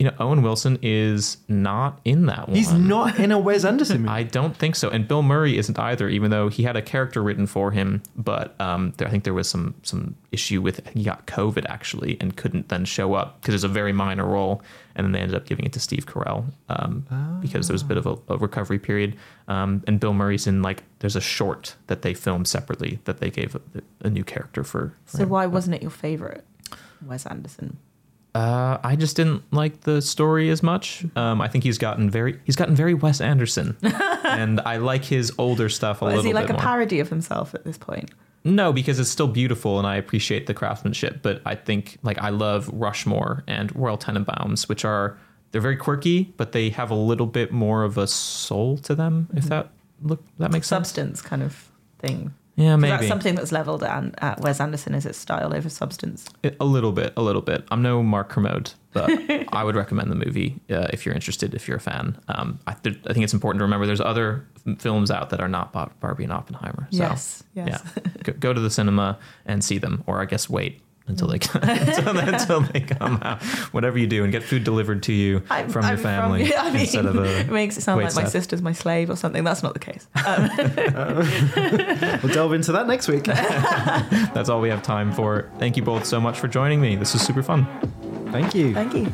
You 0.00 0.06
know, 0.06 0.14
Owen 0.18 0.40
Wilson 0.40 0.78
is 0.80 1.36
not 1.46 2.00
in 2.06 2.24
that 2.24 2.48
one. 2.48 2.56
He's 2.56 2.72
not 2.72 3.18
in 3.18 3.30
a 3.32 3.38
Wes 3.38 3.66
Anderson 3.66 3.98
movie. 4.02 4.08
I 4.08 4.22
don't 4.22 4.56
think 4.56 4.74
so. 4.74 4.88
And 4.88 5.06
Bill 5.06 5.20
Murray 5.20 5.58
isn't 5.58 5.78
either, 5.78 6.08
even 6.08 6.30
though 6.30 6.48
he 6.48 6.62
had 6.62 6.74
a 6.74 6.80
character 6.80 7.22
written 7.22 7.46
for 7.46 7.70
him. 7.70 8.02
But 8.16 8.58
um, 8.58 8.94
there, 8.96 9.06
I 9.06 9.10
think 9.10 9.24
there 9.24 9.34
was 9.34 9.46
some 9.50 9.74
some 9.82 10.16
issue 10.32 10.62
with 10.62 10.88
he 10.94 11.04
got 11.04 11.26
COVID 11.26 11.66
actually 11.68 12.16
and 12.18 12.34
couldn't 12.34 12.70
then 12.70 12.86
show 12.86 13.12
up 13.12 13.42
because 13.42 13.54
it's 13.54 13.62
a 13.64 13.68
very 13.68 13.92
minor 13.92 14.24
role. 14.24 14.62
And 14.96 15.04
then 15.04 15.12
they 15.12 15.20
ended 15.20 15.36
up 15.36 15.44
giving 15.44 15.66
it 15.66 15.72
to 15.74 15.80
Steve 15.80 16.06
Carell 16.06 16.46
um, 16.70 17.04
because 17.42 17.68
there 17.68 17.74
was 17.74 17.82
a 17.82 17.84
bit 17.84 17.98
of 17.98 18.06
a, 18.06 18.16
a 18.28 18.38
recovery 18.38 18.78
period. 18.78 19.16
Um, 19.48 19.84
and 19.86 20.00
Bill 20.00 20.14
Murray's 20.14 20.46
in 20.46 20.62
like 20.62 20.82
there's 21.00 21.14
a 21.16 21.20
short 21.20 21.76
that 21.88 22.00
they 22.00 22.14
filmed 22.14 22.48
separately 22.48 23.00
that 23.04 23.18
they 23.20 23.28
gave 23.30 23.54
a, 23.54 23.60
a 24.00 24.08
new 24.08 24.24
character 24.24 24.64
for. 24.64 24.94
for 25.04 25.18
So 25.18 25.22
him. 25.24 25.28
why 25.28 25.44
wasn't 25.44 25.74
it 25.76 25.82
your 25.82 25.90
favorite, 25.90 26.46
Wes 27.04 27.26
Anderson? 27.26 27.76
Uh, 28.34 28.78
I 28.84 28.94
just 28.96 29.16
didn't 29.16 29.42
like 29.52 29.80
the 29.80 30.00
story 30.00 30.50
as 30.50 30.62
much. 30.62 31.04
Um, 31.16 31.40
I 31.40 31.48
think 31.48 31.64
he's 31.64 31.78
gotten 31.78 32.08
very 32.10 32.38
he's 32.44 32.56
gotten 32.56 32.76
very 32.76 32.94
Wes 32.94 33.20
Anderson, 33.20 33.76
and 34.24 34.60
I 34.60 34.76
like 34.76 35.04
his 35.04 35.32
older 35.38 35.68
stuff 35.68 36.00
a 36.00 36.04
Or 36.04 36.08
little 36.08 36.20
is 36.20 36.26
he 36.26 36.32
like 36.32 36.48
a 36.48 36.52
more. 36.52 36.62
parody 36.62 37.00
of 37.00 37.08
himself 37.08 37.54
at 37.54 37.64
this 37.64 37.76
point? 37.76 38.10
No, 38.44 38.72
because 38.72 38.98
it's 39.00 39.10
still 39.10 39.26
beautiful 39.28 39.78
and 39.78 39.86
I 39.86 39.96
appreciate 39.96 40.46
the 40.46 40.54
craftsmanship. 40.54 41.20
But 41.22 41.42
I 41.44 41.54
think 41.56 41.98
like 42.02 42.18
I 42.18 42.28
love 42.30 42.70
Rushmore 42.72 43.42
and 43.46 43.74
Royal 43.76 43.98
Tenenbaums, 43.98 44.68
which 44.68 44.84
are 44.84 45.18
they're 45.52 45.60
very 45.60 45.76
quirky, 45.76 46.32
but 46.36 46.52
they 46.52 46.70
have 46.70 46.90
a 46.90 46.94
little 46.94 47.26
bit 47.26 47.50
more 47.52 47.82
of 47.82 47.98
a 47.98 48.06
soul 48.06 48.78
to 48.78 48.94
them. 48.94 49.28
If 49.34 49.46
that 49.46 49.70
look 50.02 50.22
that 50.38 50.52
makes 50.52 50.68
sense. 50.68 50.88
Substance 50.88 51.20
kind 51.20 51.42
of 51.42 51.70
thing. 51.98 52.32
Yeah, 52.56 52.76
maybe 52.76 52.90
That's 52.90 53.08
something 53.08 53.36
that's 53.36 53.52
leveled 53.52 53.82
at, 53.82 54.14
at 54.18 54.40
Wes 54.40 54.60
Anderson 54.60 54.94
is 54.94 55.06
its 55.06 55.16
style 55.18 55.54
over 55.54 55.68
substance. 55.68 56.28
a 56.58 56.64
little 56.64 56.92
bit, 56.92 57.12
a 57.16 57.22
little 57.22 57.40
bit. 57.40 57.64
I'm 57.70 57.80
no 57.80 58.02
Mark 58.02 58.28
Kermode, 58.28 58.72
but 58.92 59.10
I 59.52 59.64
would 59.64 59.76
recommend 59.76 60.10
the 60.10 60.14
movie 60.16 60.60
uh, 60.70 60.88
if 60.92 61.06
you're 61.06 61.14
interested, 61.14 61.54
if 61.54 61.66
you're 61.66 61.78
a 61.78 61.80
fan. 61.80 62.18
Um, 62.28 62.58
I, 62.66 62.74
th- 62.74 62.98
I 63.06 63.12
think 63.12 63.24
it's 63.24 63.32
important 63.32 63.60
to 63.60 63.64
remember 63.64 63.86
there's 63.86 64.00
other 64.00 64.46
films 64.78 65.10
out 65.10 65.30
that 65.30 65.40
are 65.40 65.48
not 65.48 65.72
Bar- 65.72 65.92
Barbie 66.00 66.24
and 66.24 66.32
Oppenheimer. 66.32 66.86
So, 66.90 66.98
yes, 66.98 67.42
yes. 67.54 67.82
Yeah, 67.96 68.02
go, 68.24 68.32
go 68.34 68.52
to 68.52 68.60
the 68.60 68.70
cinema 68.70 69.18
and 69.46 69.64
see 69.64 69.78
them, 69.78 70.04
or 70.06 70.20
I 70.20 70.26
guess 70.26 70.50
wait 70.50 70.82
until 71.06 71.28
they 71.28 71.36
until, 71.54 72.18
until 72.18 72.60
they 72.60 72.80
come 72.80 73.18
out. 73.22 73.42
Whatever 73.72 73.98
you 73.98 74.06
do, 74.06 74.22
and 74.22 74.32
get 74.32 74.42
food 74.42 74.64
delivered 74.64 75.02
to 75.04 75.12
you 75.12 75.42
I'm- 75.50 75.68
from 75.68 75.84
I'm 75.84 75.90
your 75.96 75.98
family 75.98 76.54
I 76.56 76.70
mean, 76.70 76.80
instead 76.82 77.06
of 77.06 77.16
it 77.16 77.48
makes 77.50 77.76
it 77.76 77.80
sound 77.82 77.98
wait 77.98 78.04
like 78.14 78.24
my 78.24 78.24
sister's 78.30 78.62
my 78.62 78.72
slave 78.72 79.10
or 79.10 79.16
something. 79.16 79.42
That's 79.44 79.62
not 79.62 79.74
the 79.74 79.80
case. 79.80 80.06
Um, 80.26 80.50
We'll 82.22 82.32
delve 82.32 82.52
into 82.52 82.72
that 82.72 82.86
next 82.86 83.08
week. 83.08 83.24
That's 83.24 84.48
all 84.48 84.60
we 84.60 84.68
have 84.70 84.82
time 84.82 85.12
for. 85.12 85.50
Thank 85.58 85.76
you 85.76 85.82
both 85.82 86.04
so 86.04 86.20
much 86.20 86.38
for 86.38 86.48
joining 86.48 86.80
me. 86.80 86.96
This 86.96 87.12
was 87.14 87.22
super 87.22 87.42
fun. 87.42 87.66
Thank 88.30 88.54
you. 88.54 88.72
thank 88.74 88.94
you. 88.94 89.12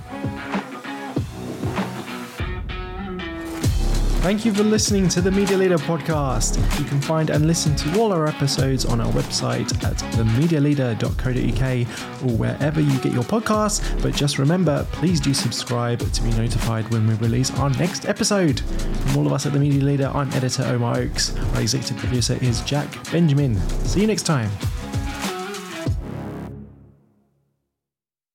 Thank 4.22 4.44
you 4.44 4.52
for 4.52 4.64
listening 4.64 5.08
to 5.10 5.20
the 5.20 5.30
Media 5.30 5.56
Leader 5.56 5.78
podcast. 5.78 6.56
You 6.80 6.84
can 6.84 7.00
find 7.00 7.30
and 7.30 7.46
listen 7.46 7.76
to 7.76 8.00
all 8.00 8.12
our 8.12 8.26
episodes 8.26 8.84
on 8.84 9.00
our 9.00 9.12
website 9.12 9.72
at 9.84 9.94
themedialeader.co.uk 10.14 12.24
or 12.24 12.36
wherever 12.36 12.80
you 12.80 12.98
get 12.98 13.12
your 13.12 13.22
podcasts. 13.22 14.02
But 14.02 14.14
just 14.14 14.38
remember, 14.38 14.84
please 14.90 15.20
do 15.20 15.32
subscribe 15.32 16.00
to 16.00 16.22
be 16.22 16.30
notified 16.32 16.90
when 16.90 17.06
we 17.06 17.14
release 17.14 17.52
our 17.52 17.70
next 17.70 18.06
episode. 18.06 18.58
From 18.60 19.18
all 19.18 19.26
of 19.26 19.32
us 19.32 19.46
at 19.46 19.52
the 19.52 19.60
Media 19.60 19.84
Leader, 19.84 20.10
I'm 20.12 20.32
editor 20.32 20.64
Omar 20.64 20.98
Oakes. 20.98 21.36
Our 21.54 21.60
executive 21.60 21.98
producer 21.98 22.36
is 22.42 22.62
Jack 22.62 22.88
Benjamin. 23.12 23.54
See 23.84 24.00
you 24.00 24.08
next 24.08 24.24
time. 24.24 24.50